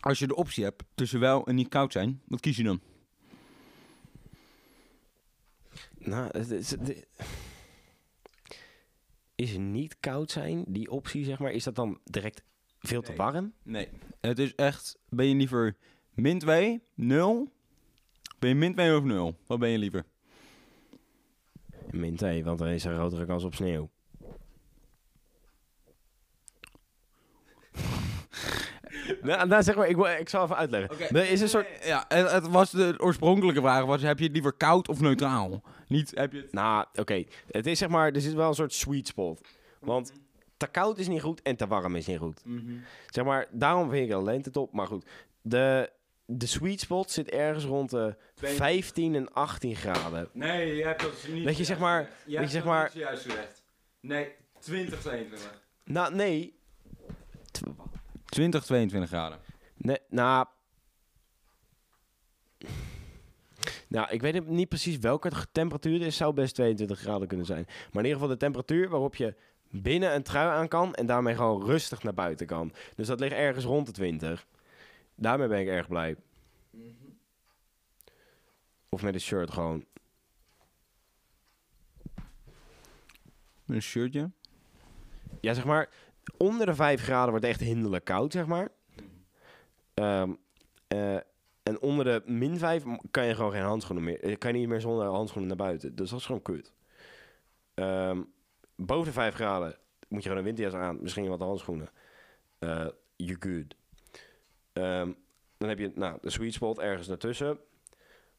als 0.00 0.18
je 0.18 0.26
de 0.26 0.34
optie 0.34 0.64
hebt 0.64 0.82
tussen 0.94 1.20
wel 1.20 1.46
en 1.46 1.54
niet 1.54 1.68
koud 1.68 1.92
zijn, 1.92 2.22
wat 2.26 2.40
kies 2.40 2.56
je 2.56 2.62
dan? 2.62 2.80
Nou, 5.98 6.28
het 6.38 6.50
is, 6.50 6.70
het- 6.70 7.06
is 9.38 9.50
het 9.52 9.60
niet 9.60 9.96
koud 10.00 10.30
zijn, 10.30 10.64
die 10.68 10.90
optie 10.90 11.24
zeg 11.24 11.38
maar, 11.38 11.50
is 11.50 11.64
dat 11.64 11.74
dan 11.74 12.00
direct 12.04 12.42
veel 12.78 13.02
te 13.02 13.08
Nee. 13.08 13.16
warm? 13.18 13.52
Nee. 13.62 13.88
Het 14.20 14.38
is 14.38 14.54
echt, 14.54 14.98
ben 15.08 15.26
je 15.28 15.34
liever 15.34 15.76
min 16.14 16.38
2, 16.38 16.82
0? 16.94 17.52
Ben 18.38 18.48
je 18.48 18.54
min 18.54 18.72
2 18.74 18.96
of 18.96 19.04
0? 19.04 19.34
Wat 19.46 19.58
ben 19.58 19.68
je 19.68 19.78
liever? 19.78 20.04
Min 21.90 22.16
2, 22.16 22.44
want 22.44 22.58
dan 22.58 22.68
is 22.68 22.84
er 22.84 22.90
een 22.92 22.98
grotere 22.98 23.26
kans 23.26 23.44
op 23.44 23.54
sneeuw. 23.54 23.90
Nou, 29.22 29.48
nou, 29.48 29.62
zeg 29.62 29.76
maar, 29.76 29.88
ik, 29.88 29.96
ik 30.18 30.28
zal 30.28 30.44
even 30.44 30.56
uitleggen. 30.56 31.28
Is 31.30 31.40
een 31.40 31.48
soort... 31.48 31.66
Ja, 31.84 32.04
het, 32.08 32.30
het 32.30 32.48
was 32.48 32.70
de 32.70 32.94
oorspronkelijke 32.98 33.60
vraag 33.60 33.84
was, 33.84 34.02
heb 34.02 34.18
je 34.18 34.24
het 34.24 34.32
liever 34.32 34.52
koud 34.52 34.88
of 34.88 35.00
neutraal? 35.00 35.62
Niet, 35.88 36.12
heb 36.14 36.32
je 36.32 36.40
het... 36.40 36.52
Nou, 36.52 36.84
oké. 36.94 37.24
Het 37.50 37.66
is 37.66 37.78
zeg 37.78 37.88
maar, 37.88 38.12
er 38.12 38.20
zit 38.20 38.32
wel 38.34 38.48
een 38.48 38.54
soort 38.54 38.72
sweet 38.72 39.06
spot. 39.06 39.40
Want 39.80 40.12
te 40.56 40.66
koud 40.66 40.98
is 40.98 41.08
niet 41.08 41.22
goed 41.22 41.42
en 41.42 41.56
te 41.56 41.66
warm 41.66 41.96
is 41.96 42.06
niet 42.06 42.18
goed. 42.18 42.42
Zeg 43.06 43.24
maar, 43.24 43.46
daarom 43.50 43.90
vind 43.90 44.08
ik 44.10 44.16
een 44.16 44.22
lentetop. 44.24 44.72
Maar 44.72 44.86
goed, 44.86 45.06
de, 45.42 45.90
de 46.24 46.46
sweet 46.46 46.80
spot 46.80 47.10
zit 47.10 47.30
ergens 47.30 47.64
rond 47.64 47.90
de 47.90 48.16
15 48.34 49.14
en 49.14 49.32
18 49.32 49.76
graden. 49.76 50.28
Nee, 50.32 50.74
je 50.76 50.84
hebt 50.84 51.00
dat 51.02 51.26
niet 51.28 51.44
Dat 51.44 51.56
je 51.56 51.64
zeg 51.64 51.78
maar- 51.78 52.10
Je 52.26 52.34
dat 52.36 52.44
je 52.44 52.50
zeg 52.50 52.64
maar- 52.64 52.90
juist 52.94 53.22
gezegd. 53.22 53.62
Nee, 54.00 54.28
20, 54.58 55.00
22. 55.00 55.62
Nou, 55.84 56.14
nee. 56.14 56.56
20, 58.28 58.64
22 58.64 59.08
graden. 59.08 59.38
Nee, 59.76 59.98
nou... 60.08 60.46
Nou, 63.88 64.10
ik 64.10 64.20
weet 64.20 64.46
niet 64.46 64.68
precies 64.68 64.98
welke 64.98 65.30
temperatuur 65.52 65.92
het 65.92 66.02
is. 66.02 66.16
Zou 66.16 66.34
best 66.34 66.54
22 66.54 66.98
graden 66.98 67.28
kunnen 67.28 67.46
zijn. 67.46 67.64
Maar 67.66 68.02
in 68.02 68.08
ieder 68.08 68.12
geval 68.12 68.28
de 68.28 68.36
temperatuur 68.36 68.88
waarop 68.88 69.14
je 69.14 69.34
binnen 69.70 70.14
een 70.14 70.22
trui 70.22 70.48
aan 70.48 70.68
kan... 70.68 70.94
en 70.94 71.06
daarmee 71.06 71.34
gewoon 71.34 71.64
rustig 71.64 72.02
naar 72.02 72.14
buiten 72.14 72.46
kan. 72.46 72.72
Dus 72.94 73.06
dat 73.06 73.20
ligt 73.20 73.34
ergens 73.34 73.64
rond 73.64 73.86
de 73.86 73.92
20. 73.92 74.46
Daarmee 75.14 75.48
ben 75.48 75.60
ik 75.60 75.66
erg 75.66 75.88
blij. 75.88 76.16
Of 78.88 79.02
met 79.02 79.14
een 79.14 79.20
shirt 79.20 79.50
gewoon. 79.50 79.84
Een 83.66 83.82
shirtje? 83.82 84.30
Ja, 85.40 85.54
zeg 85.54 85.64
maar, 85.64 85.88
onder 86.36 86.66
de 86.66 86.74
5 86.74 87.02
graden 87.02 87.30
wordt 87.30 87.44
het 87.46 87.54
echt 87.54 87.64
hinderlijk 87.68 88.04
koud, 88.04 88.32
zeg 88.32 88.46
maar. 88.46 88.68
Ehm, 89.94 90.32
eh, 90.88 91.14
en 91.62 91.80
onder 91.80 92.04
de 92.04 92.22
min 92.26 92.58
5 92.58 92.82
kan 93.10 93.26
je 93.26 93.34
gewoon 93.34 93.52
geen 93.52 93.62
handschoenen 93.62 94.04
meer. 94.04 94.20
eh, 94.20 94.38
Kan 94.38 94.52
je 94.52 94.58
niet 94.58 94.68
meer 94.68 94.80
zonder 94.80 95.06
handschoenen 95.06 95.48
naar 95.48 95.66
buiten. 95.66 95.94
Dus 95.96 96.10
dat 96.10 96.18
is 96.18 96.26
gewoon 96.26 96.42
kut. 96.42 96.72
Ehm, 97.74 98.22
boven 98.76 99.04
de 99.06 99.12
5 99.12 99.34
graden 99.34 99.76
moet 100.08 100.22
je 100.22 100.28
gewoon 100.28 100.38
een 100.46 100.54
winterjas 100.54 100.80
aan. 100.80 100.98
Misschien 101.02 101.28
wat 101.28 101.40
handschoenen. 101.40 101.88
Eh 102.58 102.86
you 103.16 103.36
good. 103.40 103.76
Ehm, 104.72 105.12
dan 105.58 105.68
heb 105.68 105.78
je 105.78 105.92
nou, 105.94 106.18
de 106.22 106.30
sweet 106.30 106.52
spot 106.52 106.78
ergens 106.78 107.06
daartussen. 107.06 107.58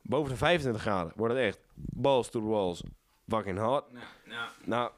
Boven 0.01 0.31
de 0.31 0.37
25 0.37 0.81
graden 0.81 1.13
wordt 1.15 1.33
het 1.33 1.43
echt 1.43 1.59
balls 1.75 2.29
to 2.29 2.39
the 2.39 2.45
walls. 2.45 2.83
Fucking 3.27 3.57
hot. 3.57 3.91
Nou, 4.65 4.91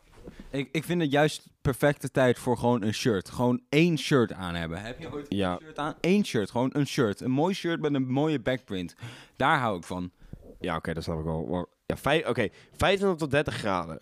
Ik, 0.49 0.69
ik 0.71 0.83
vind 0.83 1.01
het 1.01 1.11
juist 1.11 1.47
perfecte 1.61 2.11
tijd 2.11 2.39
voor 2.39 2.57
gewoon 2.57 2.83
een 2.83 2.93
shirt. 2.93 3.29
Gewoon 3.29 3.61
één 3.69 3.97
shirt 3.97 4.33
aan 4.33 4.55
hebben. 4.55 4.81
Heb 4.81 4.99
je 4.99 5.11
ooit 5.11 5.25
Ja. 5.29 5.53
een 5.53 5.59
shirt 5.61 5.77
aan? 5.77 5.95
Eén 6.01 6.25
shirt, 6.25 6.51
gewoon 6.51 6.69
een 6.73 6.87
shirt. 6.87 7.19
Een 7.21 7.31
mooi 7.31 7.53
shirt 7.53 7.81
met 7.81 7.93
een 7.93 8.07
mooie 8.11 8.39
backprint. 8.39 8.95
Daar 9.35 9.59
hou 9.59 9.77
ik 9.77 9.83
van. 9.83 10.11
Ja, 10.59 10.75
oké, 10.75 10.93
dat 10.93 11.03
snap 11.03 11.19
ik 11.19 11.25
wel. 11.25 11.67
Ja, 11.85 11.95
oké. 12.29 12.47
25 12.71 13.17
tot 13.19 13.31
30 13.31 13.53
graden. 13.55 13.97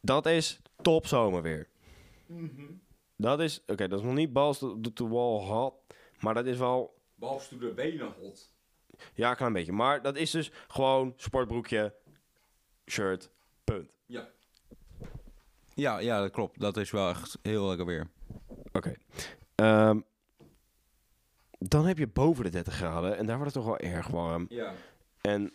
Dat 0.00 0.26
is 0.26 0.60
top 0.82 1.06
zomerweer. 1.06 1.68
Dat 3.16 3.40
is, 3.40 3.62
oké, 3.66 3.88
dat 3.88 3.98
is 3.98 4.04
nog 4.04 4.14
niet 4.14 4.32
balls 4.32 4.58
to, 4.58 4.80
to 4.80 4.90
the 4.92 5.08
wall 5.08 5.40
hot. 5.46 5.74
Maar 6.20 6.34
dat 6.34 6.46
is 6.46 6.56
wel, 6.58 6.98
Balls 7.14 7.48
to 7.48 7.58
de 7.58 7.72
benen 7.74 8.12
hot. 8.20 8.52
ja, 9.14 9.30
een 9.30 9.36
klein 9.36 9.52
beetje. 9.52 9.72
Maar 9.72 10.02
dat 10.02 10.16
is 10.16 10.30
dus 10.30 10.50
gewoon 10.68 11.12
sportbroekje, 11.16 11.94
shirt, 12.90 13.30
punt. 13.64 13.90
Ja. 14.06 14.28
Ja, 15.80 15.98
ja, 15.98 16.20
dat 16.20 16.30
klopt. 16.30 16.60
Dat 16.60 16.76
is 16.76 16.90
wel 16.90 17.08
echt 17.08 17.38
heel 17.42 17.66
lekker 17.66 17.86
weer. 17.86 18.10
Oké. 18.72 18.94
Ehm, 19.54 20.00
dan 21.58 21.86
heb 21.86 21.98
je 21.98 22.06
boven 22.06 22.44
de 22.44 22.50
30 22.50 22.74
graden 22.74 23.16
en 23.16 23.26
daar 23.26 23.36
wordt 23.36 23.54
het 23.54 23.64
toch 23.64 23.78
wel 23.78 23.90
erg 23.92 24.06
warm. 24.06 24.46
Ja. 24.48 24.72
En 25.20 25.52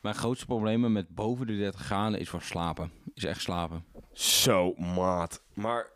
Mijn 0.00 0.14
grootste 0.14 0.46
problemen 0.46 0.92
met 0.92 1.14
boven 1.14 1.46
de 1.46 1.56
30 1.56 1.80
graden 1.80 2.18
is 2.20 2.30
van 2.30 2.40
slapen. 2.40 2.92
Is 3.14 3.24
echt 3.24 3.40
slapen. 3.40 3.84
zo, 4.12 4.74
maat. 4.74 5.42
Maar, 5.54 5.90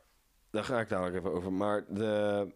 daar 0.51 0.65
ga 0.65 0.81
ik 0.81 0.89
dadelijk 0.89 1.17
even 1.17 1.33
over. 1.33 1.53
Maar 1.53 1.85
de, 1.89 2.47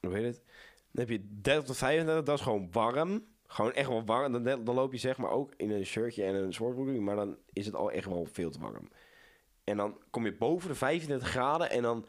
hoe 0.00 0.14
heet 0.14 0.24
het? 0.24 0.42
Dan 0.90 1.06
heb 1.06 1.08
je 1.08 1.38
30 1.40 1.64
tot 1.64 1.76
35, 1.76 2.24
dat 2.24 2.38
is 2.38 2.44
gewoon 2.44 2.68
warm. 2.70 3.24
Gewoon 3.46 3.72
echt 3.72 3.88
wel 3.88 4.04
warm. 4.04 4.32
Dan, 4.32 4.64
dan 4.64 4.74
loop 4.74 4.92
je 4.92 4.98
zeg 4.98 5.16
maar 5.18 5.30
ook 5.30 5.54
in 5.56 5.70
een 5.70 5.84
shirtje 5.86 6.24
en 6.24 6.34
een 6.34 6.52
sportbroek. 6.52 7.00
Maar 7.00 7.16
dan 7.16 7.36
is 7.52 7.66
het 7.66 7.74
al 7.74 7.90
echt 7.90 8.06
wel 8.06 8.26
veel 8.32 8.50
te 8.50 8.60
warm. 8.60 8.88
En 9.64 9.76
dan 9.76 9.98
kom 10.10 10.24
je 10.24 10.36
boven 10.36 10.68
de 10.68 10.74
35 10.74 11.28
graden 11.28 11.70
en 11.70 11.82
dan, 11.82 12.06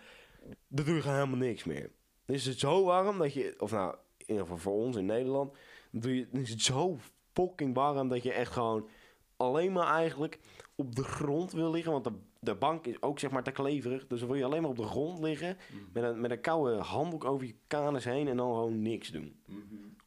dan 0.68 0.86
doe 0.86 0.96
je 0.96 1.02
gewoon 1.02 1.18
helemaal 1.18 1.48
niks 1.48 1.64
meer. 1.64 1.92
Dan 2.26 2.36
is 2.36 2.46
het 2.46 2.60
zo 2.60 2.84
warm 2.84 3.18
dat 3.18 3.34
je, 3.34 3.56
of 3.58 3.72
nou, 3.72 3.96
in 4.18 4.26
ieder 4.28 4.42
geval 4.42 4.58
voor 4.58 4.74
ons 4.74 4.96
in 4.96 5.06
Nederland, 5.06 5.54
dan, 5.92 6.02
doe 6.02 6.16
je, 6.16 6.28
dan 6.32 6.42
is 6.42 6.50
het 6.50 6.62
zo 6.62 7.00
fucking 7.34 7.76
warm 7.76 8.10
dat 8.10 8.24
je 8.24 8.32
echt 8.32 8.52
gewoon 8.52 8.90
alleen 9.38 9.72
maar 9.72 9.88
eigenlijk 9.88 10.40
op 10.76 10.96
de 10.96 11.04
grond 11.04 11.52
wil 11.52 11.72
liggen. 11.72 11.92
Want 11.92 12.04
de, 12.04 12.14
de 12.40 12.56
bank 12.56 12.86
is 12.86 13.02
ook 13.02 13.20
zeg 13.20 13.32
maar 13.32 13.44
te 13.44 13.52
kleverig. 13.52 14.08
Dus 14.08 14.20
dan 14.20 14.28
wil 14.28 14.38
je 14.38 14.46
alleen 14.46 14.62
maar 14.62 14.72
op 14.72 14.78
de 14.78 14.84
grond 14.84 15.20
liggen 15.20 15.58
met 15.94 16.04
een, 16.04 16.22
met 16.22 16.32
een 16.32 16.42
koude 16.42 16.76
handdoek 16.76 17.24
over 17.24 17.48
je 17.48 17.56
kanus 17.68 18.04
heen 18.04 18.28
en 18.28 18.38
dan 18.38 18.54
gewoon 18.54 18.82
niks 18.82 19.10
doen. 19.12 19.42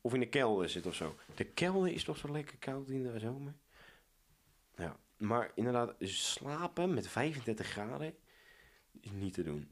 Of 0.01 0.15
in 0.15 0.21
de 0.21 0.29
kelder 0.29 0.69
zitten 0.69 0.91
of 0.91 0.97
zo. 0.97 1.15
De 1.35 1.45
kelder 1.45 1.93
is 1.93 2.05
toch 2.05 2.17
zo 2.17 2.33
lekker 2.33 2.57
koud 2.59 2.89
in 2.89 3.03
de 3.03 3.19
zomer? 3.19 3.55
Ja, 4.77 4.97
maar 5.17 5.53
inderdaad, 5.55 5.95
slapen 5.99 6.95
met 6.95 7.09
35 7.09 7.67
graden 7.67 8.15
is 9.01 9.11
niet 9.11 9.35
te 9.35 9.43
doen. 9.43 9.71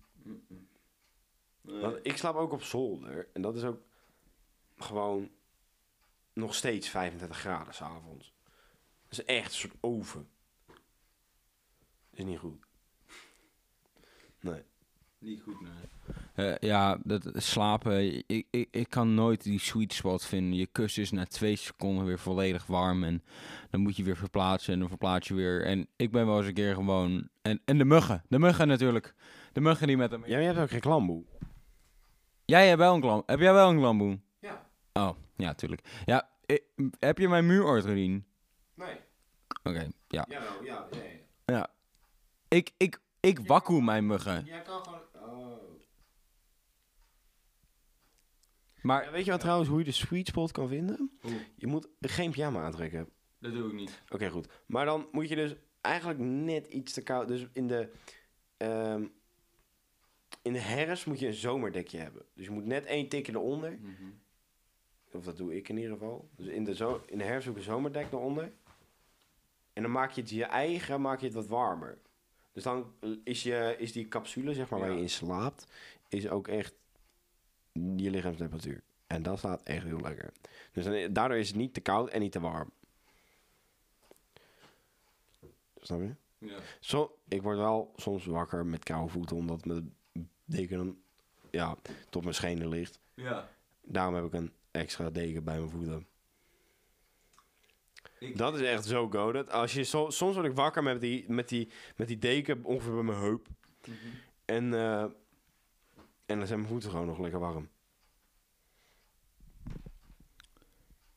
Want 1.60 1.98
ik 2.02 2.16
slaap 2.16 2.34
ook 2.34 2.52
op 2.52 2.62
zolder 2.62 3.28
en 3.32 3.42
dat 3.42 3.56
is 3.56 3.64
ook 3.64 3.82
gewoon 4.76 5.30
nog 6.32 6.54
steeds 6.54 6.88
35 6.88 7.38
graden 7.38 7.74
s'avonds. 7.74 8.34
Dat 9.08 9.18
is 9.18 9.24
echt 9.24 9.46
een 9.46 9.58
soort 9.58 9.74
oven. 9.80 10.28
Is 12.10 12.24
niet 12.24 12.38
goed. 12.38 12.64
Nee. 14.40 14.62
Niet 15.18 15.42
goed, 15.42 15.60
nee. 15.60 16.16
Eh, 16.34 16.54
ja, 16.58 16.98
dat 17.02 17.30
slapen. 17.34 18.24
Ik, 18.26 18.46
ik, 18.50 18.68
ik 18.70 18.88
kan 18.88 19.14
nooit 19.14 19.42
die 19.42 19.58
sweet 19.58 19.92
spot 19.92 20.24
vinden. 20.24 20.58
Je 20.58 20.66
kussen 20.66 21.02
is 21.02 21.10
na 21.10 21.24
twee 21.24 21.56
seconden 21.56 22.04
weer 22.04 22.18
volledig 22.18 22.66
warm. 22.66 23.04
En 23.04 23.22
dan 23.70 23.80
moet 23.80 23.96
je 23.96 24.02
weer 24.02 24.16
verplaatsen. 24.16 24.72
En 24.72 24.78
dan 24.78 24.88
verplaats 24.88 25.28
je 25.28 25.34
weer. 25.34 25.64
En 25.64 25.88
ik 25.96 26.10
ben 26.10 26.26
wel 26.26 26.38
eens 26.38 26.46
een 26.46 26.54
keer 26.54 26.74
gewoon. 26.74 27.28
En, 27.42 27.60
en 27.64 27.78
de 27.78 27.84
muggen. 27.84 28.22
De 28.28 28.38
muggen 28.38 28.68
natuurlijk. 28.68 29.14
De 29.52 29.60
muggen 29.60 29.86
die 29.86 29.96
met 29.96 30.10
hem. 30.10 30.26
Jij 30.26 30.44
hebt 30.44 30.58
ook 30.58 30.70
geen 30.70 30.80
klamboe. 30.80 31.24
Jij 32.44 32.66
hebt 32.66 32.78
wel 32.78 32.94
een 32.94 33.00
klam. 33.00 33.22
Heb 33.26 33.40
jij 33.40 33.52
wel 33.52 33.70
een 33.70 33.78
klamboe? 33.78 34.18
Ja. 34.40 34.66
Oh, 34.92 35.10
ja, 35.36 35.54
tuurlijk. 35.54 36.02
Ja, 36.04 36.28
heb 36.98 37.18
je 37.18 37.28
mijn 37.28 37.46
muur 37.46 37.64
ooit 37.64 37.84
gezien? 37.84 38.24
Nee. 38.74 38.96
Oké, 39.62 39.88
ja. 40.08 40.24
Ja, 40.28 40.40
nou, 40.40 40.64
ja, 40.64 40.86
nee. 40.90 41.26
ja. 41.44 41.68
Ik, 42.48 42.70
ik, 42.76 43.00
ik 43.20 43.38
wakkoe 43.46 43.82
mijn 43.82 44.06
muggen. 44.06 44.44
Jij 44.44 44.62
kan 44.62 44.84
gewoon... 44.84 45.00
Oh. 45.14 45.62
Maar 48.84 49.12
weet 49.12 49.24
je 49.24 49.30
wat 49.30 49.40
trouwens, 49.40 49.68
hoe 49.68 49.78
je 49.78 49.84
de 49.84 49.92
sweet 49.92 50.26
spot 50.26 50.52
kan 50.52 50.68
vinden? 50.68 51.10
Je 51.56 51.66
moet 51.66 51.88
geen 52.00 52.30
pyjama 52.30 52.62
aantrekken. 52.62 53.08
dat 53.38 53.52
doe 53.52 53.68
ik 53.68 53.74
niet. 53.74 54.02
Oké, 54.08 54.28
goed. 54.28 54.48
Maar 54.66 54.84
dan 54.84 55.08
moet 55.12 55.28
je 55.28 55.36
dus 55.36 55.54
eigenlijk 55.80 56.18
net 56.20 56.66
iets 56.66 56.92
te 56.92 57.02
koud... 57.02 57.28
Dus 57.28 57.46
in 57.52 57.66
de... 57.68 57.88
ehm, 58.56 59.04
in 60.42 60.52
de 60.52 60.58
herfst 60.58 61.06
moet 61.06 61.18
je 61.18 61.26
een 61.26 61.32
zomerdekje 61.32 61.98
hebben. 61.98 62.22
Dus 62.34 62.44
je 62.44 62.50
moet 62.50 62.64
net 62.66 62.84
één 62.84 63.08
tikje 63.08 63.32
eronder. 63.32 63.78
Of 65.12 65.24
dat 65.24 65.36
doe 65.36 65.56
ik 65.56 65.68
in 65.68 65.76
ieder 65.76 65.92
geval. 65.92 66.28
Dus 66.36 66.46
in 66.46 66.64
de, 66.64 66.74
zo 66.74 67.02
in 67.06 67.18
de 67.18 67.24
herfst 67.24 67.48
ook 67.48 67.56
een 67.56 67.62
zomerdek 67.62 68.12
eronder. 68.12 68.52
En 69.72 69.82
dan 69.82 69.90
maak 69.90 70.10
je 70.10 70.20
het 70.20 70.30
je 70.30 70.44
eigen, 70.44 71.00
maak 71.00 71.20
je 71.20 71.26
het 71.26 71.34
wat 71.34 71.46
warmer. 71.46 71.98
Dus 72.52 72.62
dan 72.62 72.92
is, 73.24 73.42
je, 73.42 73.74
is 73.78 73.92
die 73.92 74.08
capsule, 74.08 74.54
zeg 74.54 74.68
maar, 74.70 74.80
waar 74.80 74.92
je 74.92 75.00
in 75.00 75.10
slaapt, 75.10 75.66
is 76.08 76.28
ook 76.28 76.48
echt 76.48 76.74
je 77.96 78.10
lichaamstemperatuur. 78.10 78.82
En 79.06 79.22
dat 79.22 79.38
staat 79.38 79.62
echt 79.62 79.84
heel 79.84 80.00
lekker. 80.00 80.32
Dus 80.72 80.84
dan, 80.84 81.12
daardoor 81.12 81.36
is 81.38 81.48
het 81.48 81.56
niet 81.56 81.74
te 81.74 81.80
koud 81.80 82.10
en 82.10 82.20
niet 82.20 82.32
te 82.32 82.40
warm. 82.40 82.70
Snap 85.80 86.00
je? 86.00 86.14
Ja. 86.38 86.58
Zo, 86.80 87.18
ik 87.28 87.42
word 87.42 87.56
wel 87.56 87.92
soms 87.96 88.26
wakker 88.26 88.66
met 88.66 88.84
koude 88.84 89.12
voeten, 89.12 89.36
omdat 89.36 89.64
mijn 89.64 89.94
deken 90.44 90.76
dan, 90.76 90.96
ja, 91.50 91.76
tot 92.10 92.22
mijn 92.22 92.34
schenen 92.34 92.68
ligt. 92.68 93.00
ja. 93.14 93.48
Daarom 93.86 94.14
heb 94.14 94.24
ik 94.24 94.32
een 94.32 94.52
extra 94.70 95.10
deken 95.10 95.44
bij 95.44 95.58
mijn 95.58 95.70
voeten. 95.70 96.06
Ik- 98.18 98.36
Dat 98.38 98.54
is 98.54 98.60
echt 98.66 98.84
zo 98.84 99.08
goaded. 99.10 99.50
Als 99.50 99.72
je 99.74 99.84
so- 99.84 100.10
soms 100.10 100.34
word 100.34 100.46
ik 100.46 100.54
wakker 100.54 100.82
met 100.82 101.00
die, 101.00 101.24
met 101.32 101.48
die, 101.48 101.68
met 101.96 102.08
die 102.08 102.18
deken 102.18 102.64
ongeveer 102.64 102.94
bij 102.94 103.02
mijn 103.02 103.18
heup. 103.18 103.46
En, 104.44 104.74
eh, 104.74 105.04
en 106.26 106.38
dan 106.38 106.46
zijn 106.46 106.58
mijn 106.58 106.70
voeten 106.70 106.90
gewoon 106.90 107.06
nog 107.06 107.18
lekker 107.18 107.40
warm. 107.40 107.68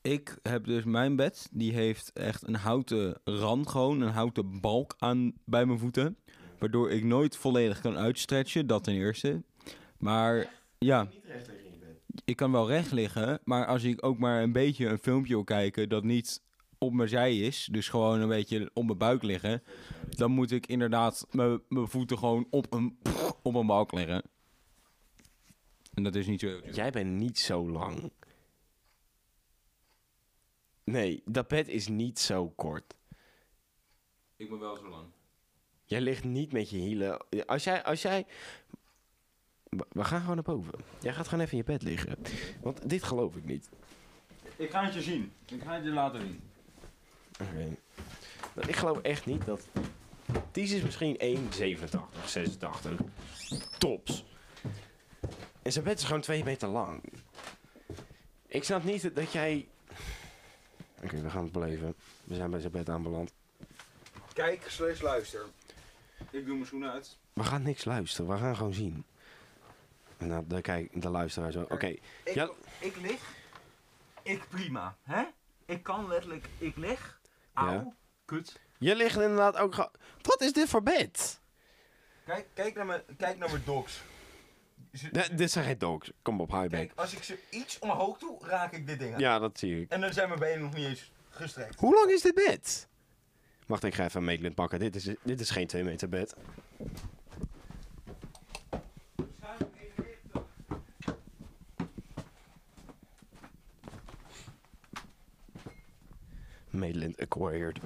Ik 0.02 0.38
heb 0.42 0.66
dus 0.66 0.84
mijn 0.84 1.16
bed, 1.16 1.50
die 1.52 1.74
heeft 1.74 2.12
echt 2.14 2.48
een 2.48 2.56
houten 2.56 3.22
rand 3.24 3.70
gewoon, 3.70 4.02
een 4.02 4.12
houten 4.12 4.62
balk 4.62 4.96
aan 4.98 5.34
bij 5.46 5.66
mijn 5.66 5.80
voeten. 5.80 6.18
Waardoor 6.60 6.92
ik 6.92 7.04
nooit 7.04 7.38
volledig 7.38 7.82
kan 7.82 7.98
uitstretchen, 7.98 8.68
dat 8.68 8.84
ten 8.84 8.94
eerste. 8.94 9.44
Maar 9.98 10.54
ja, 10.78 11.10
ik 12.26 12.36
kan 12.36 12.52
wel 12.52 12.68
recht 12.68 12.92
liggen, 12.92 13.40
maar 13.44 13.66
als 13.66 13.84
ik 13.84 14.06
ook 14.06 14.18
maar 14.18 14.44
een 14.44 14.52
beetje 14.52 14.88
een 14.88 14.98
filmpje 14.98 15.34
wil 15.34 15.44
kijken 15.44 15.90
dat 15.90 16.04
niet 16.04 16.42
op 16.78 16.94
mijn 16.94 17.10
zij 17.10 17.38
is, 17.38 17.68
dus 17.72 17.90
gewoon 17.90 18.20
een 18.20 18.28
beetje 18.28 18.70
op 18.74 18.86
mijn 18.86 18.98
buik 18.98 19.24
liggen, 19.24 19.64
dan 20.10 20.32
moet 20.32 20.52
ik 20.52 20.68
inderdaad 20.68 21.28
mijn 21.32 21.62
mijn 21.70 21.88
voeten 21.88 22.18
gewoon 22.18 22.48
op 22.50 22.74
een, 22.74 22.98
op 23.44 23.56
een 23.56 23.68
balk 23.68 23.92
leggen. 23.92 24.24
En 25.98 26.04
dat 26.04 26.16
is 26.16 26.28
niet 26.28 26.40
zo... 26.40 26.60
Jij 26.72 26.92
bent 26.92 27.12
niet 27.12 27.40
zo 27.40 27.70
lang. 27.70 28.12
Nee, 30.84 31.22
dat 31.26 31.48
bed 31.48 31.68
is 31.68 31.88
niet 31.88 32.20
zo 32.20 32.50
kort. 32.50 32.96
Ik 34.36 34.50
ben 34.50 34.60
wel 34.60 34.76
zo 34.76 34.90
lang. 34.90 35.06
Jij 35.84 36.02
ligt 36.02 36.24
niet 36.24 36.52
met 36.52 36.70
je 36.70 36.78
hielen. 36.78 37.30
Als 37.46 37.64
jij, 37.64 37.84
als 37.84 38.02
jij. 38.02 38.26
We 39.70 40.04
gaan 40.04 40.20
gewoon 40.20 40.36
naar 40.36 40.44
boven. 40.44 40.74
Jij 41.00 41.14
gaat 41.14 41.28
gewoon 41.28 41.46
even 41.46 41.58
in 41.58 41.64
je 41.66 41.72
bed 41.72 41.82
liggen. 41.82 42.18
Want 42.62 42.90
dit 42.90 43.04
geloof 43.04 43.36
ik 43.36 43.46
niet. 43.46 43.70
Ik 44.56 44.70
ga 44.70 44.84
het 44.84 44.94
je 44.94 45.02
zien. 45.02 45.32
Ik 45.46 45.62
ga 45.62 45.74
het 45.74 45.84
je 45.84 45.92
laten 45.92 46.22
zien. 46.22 46.42
Oké. 47.42 47.78
Ik 48.68 48.76
geloof 48.76 49.02
echt 49.02 49.26
niet 49.26 49.46
dat. 49.46 49.68
Ties 50.52 50.72
is 50.72 50.82
misschien 50.82 51.20
1,87, 51.20 52.26
86. 52.26 53.00
Tops. 53.78 54.26
En 55.68 55.74
zijn 55.74 55.86
bed 55.86 56.00
is 56.00 56.06
gewoon 56.06 56.22
2 56.22 56.44
meter 56.44 56.68
lang. 56.68 57.04
Ik 58.48 58.64
snap 58.64 58.84
niet 58.84 59.16
dat 59.16 59.32
jij. 59.32 59.68
Oké, 61.04 61.22
we 61.22 61.30
gaan 61.30 61.44
het 61.44 61.52
beleven. 61.52 61.96
We 62.24 62.36
zijn 62.36 62.50
bij 62.50 62.60
zijn 62.60 62.72
bed 62.72 62.90
aanbeland. 62.90 63.34
Kijk, 64.34 64.66
slash 64.70 65.02
luister. 65.02 65.46
Ik 66.30 66.46
doe 66.46 66.54
mijn 66.54 66.66
schoenen 66.66 66.92
uit. 66.92 67.18
We 67.34 67.44
gaan 67.44 67.62
niks 67.62 67.86
luisteren, 67.86 68.32
we 68.32 68.38
gaan 68.38 68.56
gewoon 68.56 68.74
zien. 68.74 69.06
En 70.18 70.30
dan 70.30 70.46
de, 70.48 70.62
kijk, 70.62 71.02
de 71.02 71.10
luisteraar 71.10 71.52
zo. 71.52 71.62
Oké, 71.70 71.88
Ik, 71.88 72.34
Ja. 72.34 72.50
ik 72.80 72.96
lig. 72.96 73.22
Ik 74.24 74.50
prima, 74.50 74.98
hè? 75.04 75.24
Ik 75.66 75.84
kan 75.84 76.08
letterlijk, 76.08 76.48
ik 76.58 76.76
lig. 76.76 77.20
Ja. 77.56 77.62
Auw, 77.62 77.94
kut. 78.26 78.60
je 78.78 78.96
ligt 78.96 79.16
inderdaad 79.20 79.58
ook. 79.58 79.76
Wat 80.22 80.42
is 80.42 80.54
dit 80.54 80.70
voor 80.70 80.84
bed? 80.84 81.40
Kijk, 82.26 82.48
kijk, 82.54 82.76
naar 82.76 82.86
mijn, 82.86 83.02
kijk 83.18 83.38
naar 83.38 83.50
mijn 83.50 83.64
dogs. 83.66 84.02
Nee, 85.12 85.36
dit 85.36 85.52
zijn 85.52 85.66
geen 85.66 85.78
dogs. 85.78 86.12
Kom 86.22 86.42
op, 86.42 86.52
highback. 86.52 86.70
kijk, 86.70 86.92
als 86.96 87.14
ik 87.14 87.24
ze 87.24 87.40
iets 87.50 87.80
omhoog 87.80 88.18
doe, 88.18 88.38
raak 88.42 88.74
ik 88.74 88.88
dit 88.88 89.00
ding 89.00 89.14
aan. 89.14 89.20
Ja, 89.20 89.40
dat 89.40 89.60
zie 89.60 89.82
ik. 89.82 89.92
En 89.92 90.02
dan 90.02 90.14
zijn 90.14 90.28
mijn 90.28 90.40
benen 90.40 90.62
nog 90.62 90.74
niet 90.74 90.86
eens 90.86 91.12
gestrekt. 91.30 91.80
Hoe 91.80 91.94
lang 91.94 92.12
is 92.12 92.22
dit 92.22 92.34
bed? 92.34 92.88
Wacht, 93.68 93.84
ik 93.84 93.96
ga 93.96 94.04
even 94.04 94.20
een 94.20 94.26
meetlint 94.26 94.56
pakken. 94.56 94.80
Dit 94.80 94.96
is, 94.96 95.10
dit 95.24 95.40
is 95.40 95.50
geen 95.50 95.68
2 95.68 95.84
meter 95.84 96.10
bed. 96.10 96.36
Maitland 106.70 107.20
acquired. 107.22 107.80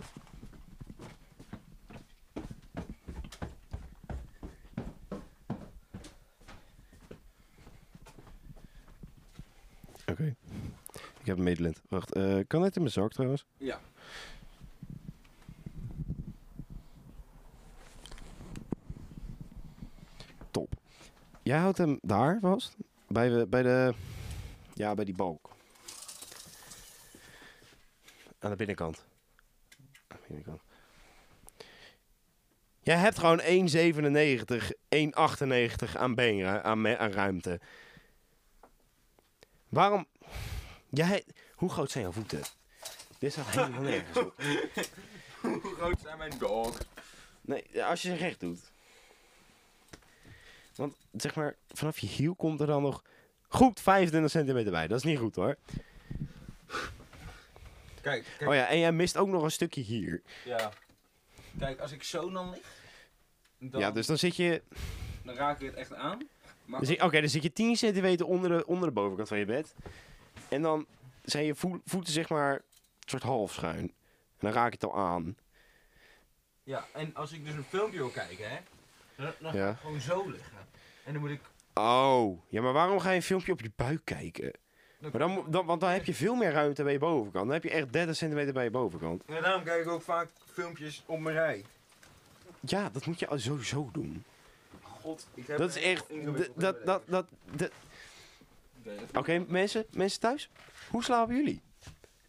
Medelint. 11.44 11.82
Wacht, 11.90 12.14
eh, 12.14 12.40
kan 12.48 12.62
dit 12.62 12.76
in 12.76 12.82
mijn 12.82 12.94
zak 12.94 13.12
trouwens? 13.12 13.46
Ja. 13.58 13.80
Top. 20.52 20.74
Jij 21.44 21.58
houdt 21.58 21.78
hem 21.78 22.00
daar 22.02 22.38
vast? 22.42 22.76
Bij 23.08 23.30
de, 23.30 23.48
bij 23.50 23.62
de... 23.62 23.94
Ja, 24.74 24.94
bij 24.94 25.06
die 25.06 25.16
balk. 25.16 25.50
Aan 28.40 28.50
de 28.50 28.56
binnenkant. 28.56 29.06
Aan 30.08 30.18
de 30.22 30.28
binnenkant. 30.28 30.62
Jij 32.84 32.98
hebt 32.98 33.20
gewoon 33.20 33.42
1,97, 33.42 33.46
1,98 34.96 35.98
aan 35.98 36.16
been, 36.16 36.46
aan, 36.46 36.88
aan 36.98 37.12
ruimte. 37.12 37.60
Waarom... 39.70 40.06
Jij... 40.92 41.24
Hoe 41.56 41.70
groot 41.70 41.92
zijn 41.92 42.04
jouw 42.04 42.14
voeten? 42.14 42.42
Dit 43.20 43.32
staat 43.32 43.50
helemaal 43.50 43.82
nergens 43.92 44.18
op. 44.18 44.42
Hoe 45.42 45.76
groot 45.78 46.00
zijn 46.02 46.18
mijn 46.18 46.38
dog? 46.40 46.78
Nee, 47.42 47.84
als 47.84 48.02
je 48.02 48.08
ze 48.08 48.16
recht 48.16 48.40
doet. 48.40 48.60
Want 50.76 50.96
zeg 51.12 51.36
maar, 51.36 51.56
vanaf 51.68 52.00
je 52.00 52.08
hiel 52.08 52.36
komt 52.36 52.60
er 52.60 52.68
dan 52.68 52.82
nog 52.82 53.04
goed 53.48 53.80
25 53.80 54.32
centimeter 54.32 54.72
bij. 54.72 54.88
Dat 54.88 54.98
is 54.98 55.04
niet 55.04 55.20
goed 55.20 55.36
hoor. 55.36 55.58
Kijk, 58.02 58.26
kijk. 58.38 58.50
Oh 58.50 58.56
ja, 58.56 58.68
en 58.68 58.80
jij 58.80 58.92
mist 58.92 59.18
ook 59.18 59.28
nog 59.28 59.44
een 59.44 59.52
stukje 59.52 59.82
hier. 59.82 60.22
Ja. 60.46 60.72
Kijk, 61.60 61.80
als 61.80 61.92
ik 61.92 62.04
zo 62.04 62.32
dan 62.32 62.50
lig, 62.50 62.60
dan, 63.58 63.82
Ja, 63.82 63.92
dus 63.92 64.08
dan 64.08 64.18
zit 64.18 64.36
je... 64.36 64.62
dan 65.24 65.36
raak 65.36 65.60
ik 65.60 65.66
het 65.66 65.76
echt 65.76 65.94
aan. 65.94 66.28
Maar 66.66 66.82
Oké, 66.82 67.20
dan 67.20 67.30
zit 67.30 67.44
je 67.44 67.54
10 67.54 67.76
centimeter 67.76 68.26
onder 68.26 68.50
de, 68.50 68.66
onder 68.66 68.88
de 68.88 68.94
bovenkant 68.94 69.28
van 69.28 69.38
je 69.38 69.46
bed. 69.46 69.76
En 70.52 70.62
dan 70.62 70.86
zijn 71.24 71.46
je 71.46 71.56
voe- 71.56 71.82
voeten 71.86 72.14
zeg 72.14 72.30
maar 72.30 72.54
een 72.54 72.62
soort 73.10 73.24
half 73.24 73.54
schuin. 73.54 73.80
En 73.80 73.94
dan 74.40 74.52
raak 74.52 74.68
je 74.74 74.78
het 74.82 74.84
al 74.84 74.98
aan. 74.98 75.38
Ja, 76.64 76.86
en 76.94 77.16
als 77.16 77.32
ik 77.32 77.46
dus 77.46 77.54
een 77.54 77.64
filmpje 77.64 77.98
wil 77.98 78.10
kijken, 78.10 78.50
hè, 78.50 78.58
dan, 79.16 79.32
dan 79.40 79.54
Ja. 79.54 79.66
ga 79.66 79.72
ik 79.72 79.78
gewoon 79.78 80.00
zo 80.02 80.30
liggen. 80.30 80.58
En 81.04 81.14
dan 81.14 81.22
moet 81.22 81.32
ik... 81.32 81.42
Oh, 81.74 82.40
ja, 82.50 82.62
maar 82.62 82.74
waarom 82.74 83.00
ga 83.00 83.10
je 83.10 83.16
een 83.16 83.22
filmpje 83.22 83.52
op 83.52 83.62
je 83.62 83.72
buik 83.76 84.02
kijken? 84.04 84.52
Maar 85.00 85.12
dan, 85.12 85.46
dan, 85.48 85.66
want 85.66 85.82
dan 85.82 85.90
heb 85.90 86.06
je 86.06 86.14
veel 86.14 86.36
meer 86.36 86.52
ruimte 86.52 86.84
bij 86.84 86.92
je 86.92 87.00
bovenkant. 87.00 87.46
Dan 87.46 87.54
heb 87.54 87.64
je 87.64 87.70
echt 87.70 87.94
30 87.94 88.16
centimeter 88.16 88.54
bij 88.54 88.64
je 88.64 88.70
bovenkant. 88.72 89.24
En 89.26 89.42
daarom 89.42 89.64
kijk 89.64 89.82
ik 89.86 89.90
ook 89.92 90.02
vaak 90.02 90.30
filmpjes 90.46 91.04
op 91.06 91.20
mijn 91.20 91.36
rij. 91.36 91.66
Ja, 92.60 92.90
dat 92.90 93.06
moet 93.06 93.20
je 93.20 93.28
al 93.28 93.40
sowieso 93.40 93.90
doen. 93.94 94.24
God, 94.82 95.28
ik 95.34 95.48
heb 95.48 95.58
Dat 95.58 95.76
is 95.76 95.82
echt. 95.84 96.06
Dat, 96.56 96.86
dat, 96.86 97.04
dat, 97.08 97.28
dat- 97.56 97.72
Oké, 99.14 99.46
mensen, 99.48 99.86
mensen 99.92 100.20
thuis, 100.20 100.50
hoe 100.90 101.04
slapen 101.04 101.36
jullie? 101.36 101.62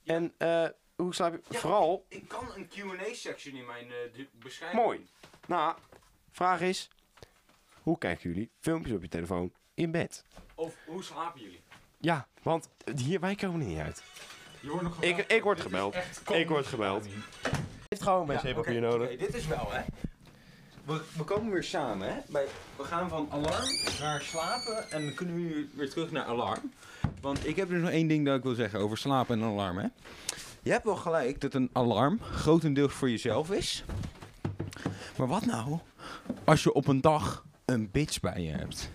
En 0.05 0.35
eh, 0.38 0.67
hoe 0.97 1.15
slaap 1.15 1.33
je? 1.33 1.41
Ja. 1.51 1.59
Vooral, 1.59 2.05
Ik 2.09 2.29
kan 2.29 2.49
een 2.55 2.69
Q&A-section 2.69 3.57
in 3.57 3.67
mijn 3.67 3.85
eh, 3.85 4.12
de- 4.12 4.29
beschrijving. 4.33 4.83
mooi. 4.83 5.07
Nou, 5.47 5.77
vraag 6.31 6.61
is: 6.61 6.88
hoe 7.83 7.99
kijken 7.99 8.31
jullie 8.31 8.51
filmpjes 8.61 8.95
op 8.97 9.03
je 9.03 9.09
telefoon 9.09 9.53
in 9.75 9.91
bed? 9.91 10.25
Of 10.55 10.75
hoe 10.87 11.03
slapen 11.03 11.41
jullie? 11.41 11.61
Ja, 11.99 12.29
want 12.43 12.69
hier, 12.97 13.21
wij 13.21 13.35
komen 13.35 13.61
er 13.61 13.67
niet 13.67 13.79
uit. 13.79 14.03
Je 14.61 14.69
wordt 14.69 14.83
nog 14.85 15.03
Ik- 15.03 15.19
ik 15.33 15.43
word 15.43 15.61
gebeld. 15.61 15.97
Ik 16.33 16.49
word 16.49 16.67
gebeld. 16.67 17.07
Heeft 17.88 18.03
gewoon 18.03 18.27
Ja, 18.27 18.43
wc-papier 18.43 18.81
nodig. 18.81 19.07
oké, 19.09 19.17
dit 19.17 19.35
is 19.35 19.47
wel, 19.47 19.71
hè. 19.73 19.83
We, 20.85 21.01
we 21.16 21.25
komen 21.25 21.53
weer 21.53 21.64
samen, 21.64 22.09
hè. 22.09 22.21
Bij, 22.29 22.47
we 22.77 22.85
gaan 22.85 23.09
van 23.09 23.29
alarm 23.31 23.68
naar 24.01 24.21
slapen 24.21 24.90
en 24.90 25.05
dan 25.05 25.14
kunnen 25.14 25.35
we 25.35 25.40
nu 25.40 25.71
weer 25.75 25.90
terug 25.90 26.11
naar 26.11 26.25
alarm. 26.25 26.73
Want 27.21 27.47
ik 27.47 27.57
heb 27.57 27.68
dus 27.68 27.81
nog 27.81 27.90
één 27.90 28.09
ding 28.09 28.27
dat 28.27 28.37
ik 28.37 28.42
wil 28.42 28.55
zeggen 28.55 28.81
over 28.81 28.99
slapen 28.99 29.40
en 29.40 29.45
alarm, 29.45 29.79
hè. 29.79 29.87
Je 30.62 30.71
hebt 30.71 30.85
wel 30.85 30.97
gelijk 30.97 31.40
dat 31.40 31.55
een 31.55 31.71
alarm 31.73 32.21
grotendeels 32.21 32.92
voor 32.92 33.11
jezelf 33.11 33.51
is. 33.51 33.85
Maar 35.16 35.27
wat 35.27 35.47
nou 35.47 35.79
als 36.45 36.62
je 36.62 36.73
op 36.73 36.87
een 36.87 37.01
dag 37.01 37.45
een 37.64 37.90
bitch 37.90 38.21
bij 38.21 38.42
je 38.42 38.51
hebt? 38.51 38.90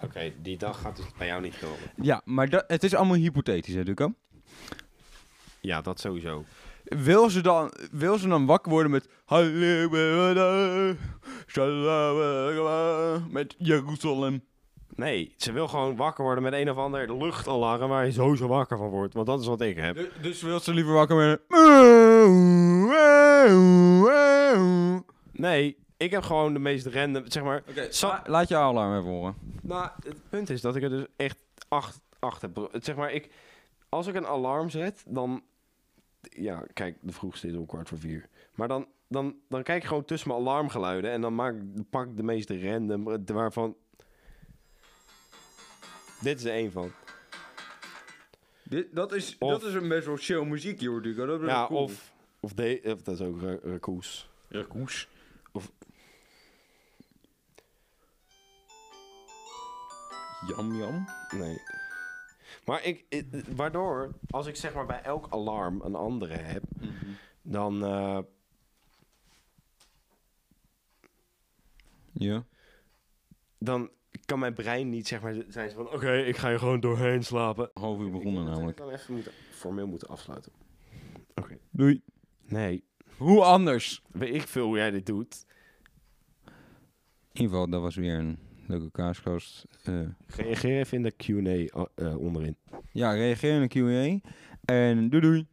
Oké, 0.00 0.32
die 0.42 0.58
dag 0.58 0.80
gaat 0.80 0.96
dus 0.96 1.06
bij 1.18 1.26
jou 1.26 1.42
niet 1.42 1.58
komen. 1.58 1.78
Ja, 2.02 2.20
maar 2.24 2.48
dat, 2.48 2.64
het 2.66 2.84
is 2.84 2.94
allemaal 2.94 3.16
hypothetisch, 3.16 3.74
hè, 3.74 3.84
Duco? 3.84 4.14
Ja, 5.60 5.80
dat 5.80 6.00
sowieso. 6.00 6.44
Wil 6.88 7.30
ze 7.30 7.40
dan, 7.40 7.72
wil 7.90 8.18
ze 8.18 8.28
dan 8.28 8.46
wakker 8.46 8.72
worden 8.72 8.90
met... 8.90 9.08
Met 13.30 13.54
Jeruzalem. 13.58 14.44
Nee, 14.94 15.34
ze 15.36 15.52
wil 15.52 15.68
gewoon 15.68 15.96
wakker 15.96 16.24
worden 16.24 16.42
met 16.42 16.52
een 16.52 16.70
of 16.70 16.76
ander 16.76 17.16
luchtalarm 17.16 17.88
waar 17.88 18.06
je 18.06 18.12
sowieso 18.12 18.46
wakker 18.46 18.78
van 18.78 18.88
wordt. 18.88 19.14
Want 19.14 19.26
dat 19.26 19.40
is 19.40 19.46
wat 19.46 19.60
ik 19.60 19.76
heb. 19.76 19.94
Dus, 19.96 20.08
dus 20.20 20.42
wil 20.42 20.60
ze 20.60 20.74
liever 20.74 20.92
wakker 20.92 21.16
met... 21.16 21.40
Nee, 25.32 25.76
ik 25.96 26.10
heb 26.10 26.22
gewoon 26.22 26.52
de 26.52 26.58
meest 26.58 26.86
random, 26.86 27.24
zeg 27.26 27.42
maar... 27.42 27.62
La- 28.00 28.22
laat 28.26 28.48
je 28.48 28.56
alarm 28.56 28.98
even 28.98 29.10
horen. 29.10 29.34
Nou, 29.62 29.88
het 30.04 30.16
punt 30.28 30.50
is 30.50 30.60
dat 30.60 30.76
ik 30.76 30.82
er 30.82 30.90
dus 30.90 31.06
echt 31.16 31.38
acht, 31.68 32.00
acht 32.18 32.42
heb. 32.42 32.68
Zeg 32.72 32.96
maar, 32.96 33.12
ik, 33.12 33.30
als 33.88 34.06
ik 34.06 34.14
een 34.14 34.26
alarm 34.26 34.68
zet, 34.68 35.02
dan... 35.06 35.42
Ja, 36.20 36.64
kijk, 36.72 36.96
de 37.00 37.12
vroegste 37.12 37.48
is 37.48 37.54
om 37.54 37.66
kwart 37.66 37.88
voor 37.88 37.98
vier. 37.98 38.28
Maar 38.54 38.68
dan, 38.68 38.86
dan, 39.08 39.36
dan 39.48 39.62
kijk 39.62 39.82
ik 39.82 39.88
gewoon 39.88 40.04
tussen 40.04 40.28
mijn 40.28 40.40
alarmgeluiden 40.40 41.10
en 41.10 41.20
dan 41.20 41.34
maak, 41.34 41.54
pak 41.90 42.06
ik 42.06 42.16
de 42.16 42.22
meest 42.22 42.50
random, 42.50 43.10
eh, 43.12 43.18
waarvan... 43.26 43.76
Dit 46.20 46.38
is 46.38 46.44
er 46.44 46.52
één 46.52 46.72
van. 46.72 46.90
Dit, 48.62 48.94
dat, 48.94 49.12
is, 49.12 49.36
Of- 49.38 49.50
dat 49.50 49.62
is 49.62 49.74
een 49.74 49.88
best 49.88 50.06
wel 50.06 50.16
chill 50.16 50.44
muziekje 50.44 50.88
hoor, 50.88 51.02
Duco. 51.02 51.26
Dat 51.26 51.40
Ja, 51.40 51.66
cool. 51.66 51.82
of, 51.82 52.12
of, 52.40 52.52
de, 52.52 52.80
of 52.84 53.02
dat 53.02 53.20
is 53.20 53.26
ook 53.26 53.40
ra- 53.40 53.58
Rakoes. 53.62 54.30
Rakoes. 54.48 55.08
Of- 55.52 55.70
Jam, 60.48 60.74
jam. 60.74 61.04
Nee. 61.30 61.58
Maar 62.68 62.84
ik, 62.84 63.04
ik- 63.08 63.44
waardoor, 63.56 64.14
als 64.30 64.46
ik 64.46 64.56
zeg 64.56 64.74
maar 64.74 64.86
bij 64.86 65.02
elk 65.02 65.26
alarm 65.30 65.80
een 65.80 65.94
andere 65.94 66.34
heb, 66.36 66.62
dan, 67.42 67.84
eh, 67.84 68.18
Ja. 72.12 72.44
dan 73.58 73.90
kan 74.24 74.38
mijn 74.38 74.54
brein 74.54 74.88
niet 74.88 75.08
zeg 75.08 75.22
maar 75.22 75.34
zijn 75.48 75.70
van, 75.70 75.90
oké, 75.92 76.16
ik 76.16 76.36
ga 76.36 76.48
je 76.48 76.58
gewoon 76.58 76.80
doorheen 76.80 77.22
slapen. 77.24 77.70
Half 77.74 77.98
uur 77.98 78.10
begonnen 78.10 78.42
Ik 78.42 78.48
namelijk. 78.48 78.76
dan 78.76 78.90
even 78.90 79.14
moeten, 79.14 79.32
formeel 79.50 79.86
moeten 79.86 80.08
afsluiten. 80.08 80.52
Oké. 81.34 81.58
Doei. 81.70 82.02
Nee, 82.42 82.84
Hoe 83.16 83.42
anders? 83.44 84.02
weet 84.12 84.34
ik 84.34 84.42
veel 84.48 84.66
hoe 84.66 84.76
jij 84.76 84.90
dit 84.90 85.06
doet. 85.06 85.44
In 87.32 87.44
ieder 87.44 87.48
geval, 87.50 87.68
dat 87.70 87.80
was 87.82 87.96
weer 87.96 88.14
een 88.18 88.38
leuke 88.68 88.90
kaaskast. 88.90 89.64
Eh, 89.84 90.00
Reageer 90.26 90.78
even 90.78 90.96
in 90.96 91.02
de 91.02 91.10
Q&A 91.16 91.84
eh, 91.94 92.16
onderin. 92.18 92.56
ja, 92.92 93.12
reageer 93.12 93.54
in 93.54 93.62
een 93.62 93.68
Q&A. 94.22 94.30
En 94.74 95.08
doei 95.08 95.22
doei. 95.22 95.46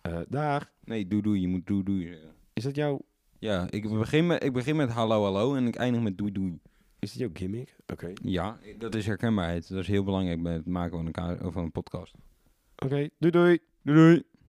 Eh 0.00 0.20
daar. 0.28 0.70
Nee, 0.84 1.06
doei 1.06 1.22
doei. 1.22 1.40
Je 1.40 1.48
moet 1.48 1.66
doei 1.66 1.82
doei. 1.82 2.18
Is 2.52 2.62
dat 2.62 2.74
jouw, 2.74 3.00
Ja, 3.38 3.66
ik 3.70 3.88
begin, 3.88 4.26
met, 4.26 4.44
ik 4.44 4.52
begin 4.52 4.76
met 4.76 4.90
hallo 4.90 5.22
hallo 5.22 5.54
en 5.54 5.66
ik 5.66 5.74
eindig 5.74 6.02
met 6.02 6.18
doei 6.18 6.32
doei. 6.32 6.58
is 6.98 7.10
dat 7.10 7.18
jouw 7.20 7.30
gimmick? 7.32 7.76
Oké. 7.86 8.12
Ja, 8.22 8.58
dat 8.78 8.94
is 8.94 9.06
herkenbaarheid. 9.06 9.68
Dat 9.68 9.78
is 9.78 9.86
heel 9.86 10.04
belangrijk 10.04 10.42
bij 10.42 10.52
het 10.52 10.66
maken 10.66 10.96
van 11.12 11.24
een, 11.40 11.52
van 11.52 11.62
een 11.62 11.72
podcast. 11.72 12.14
Oké, 12.76 13.08
doei 13.18 13.32
doei. 13.32 13.58
Doei 13.82 13.98
doei. 13.98 14.22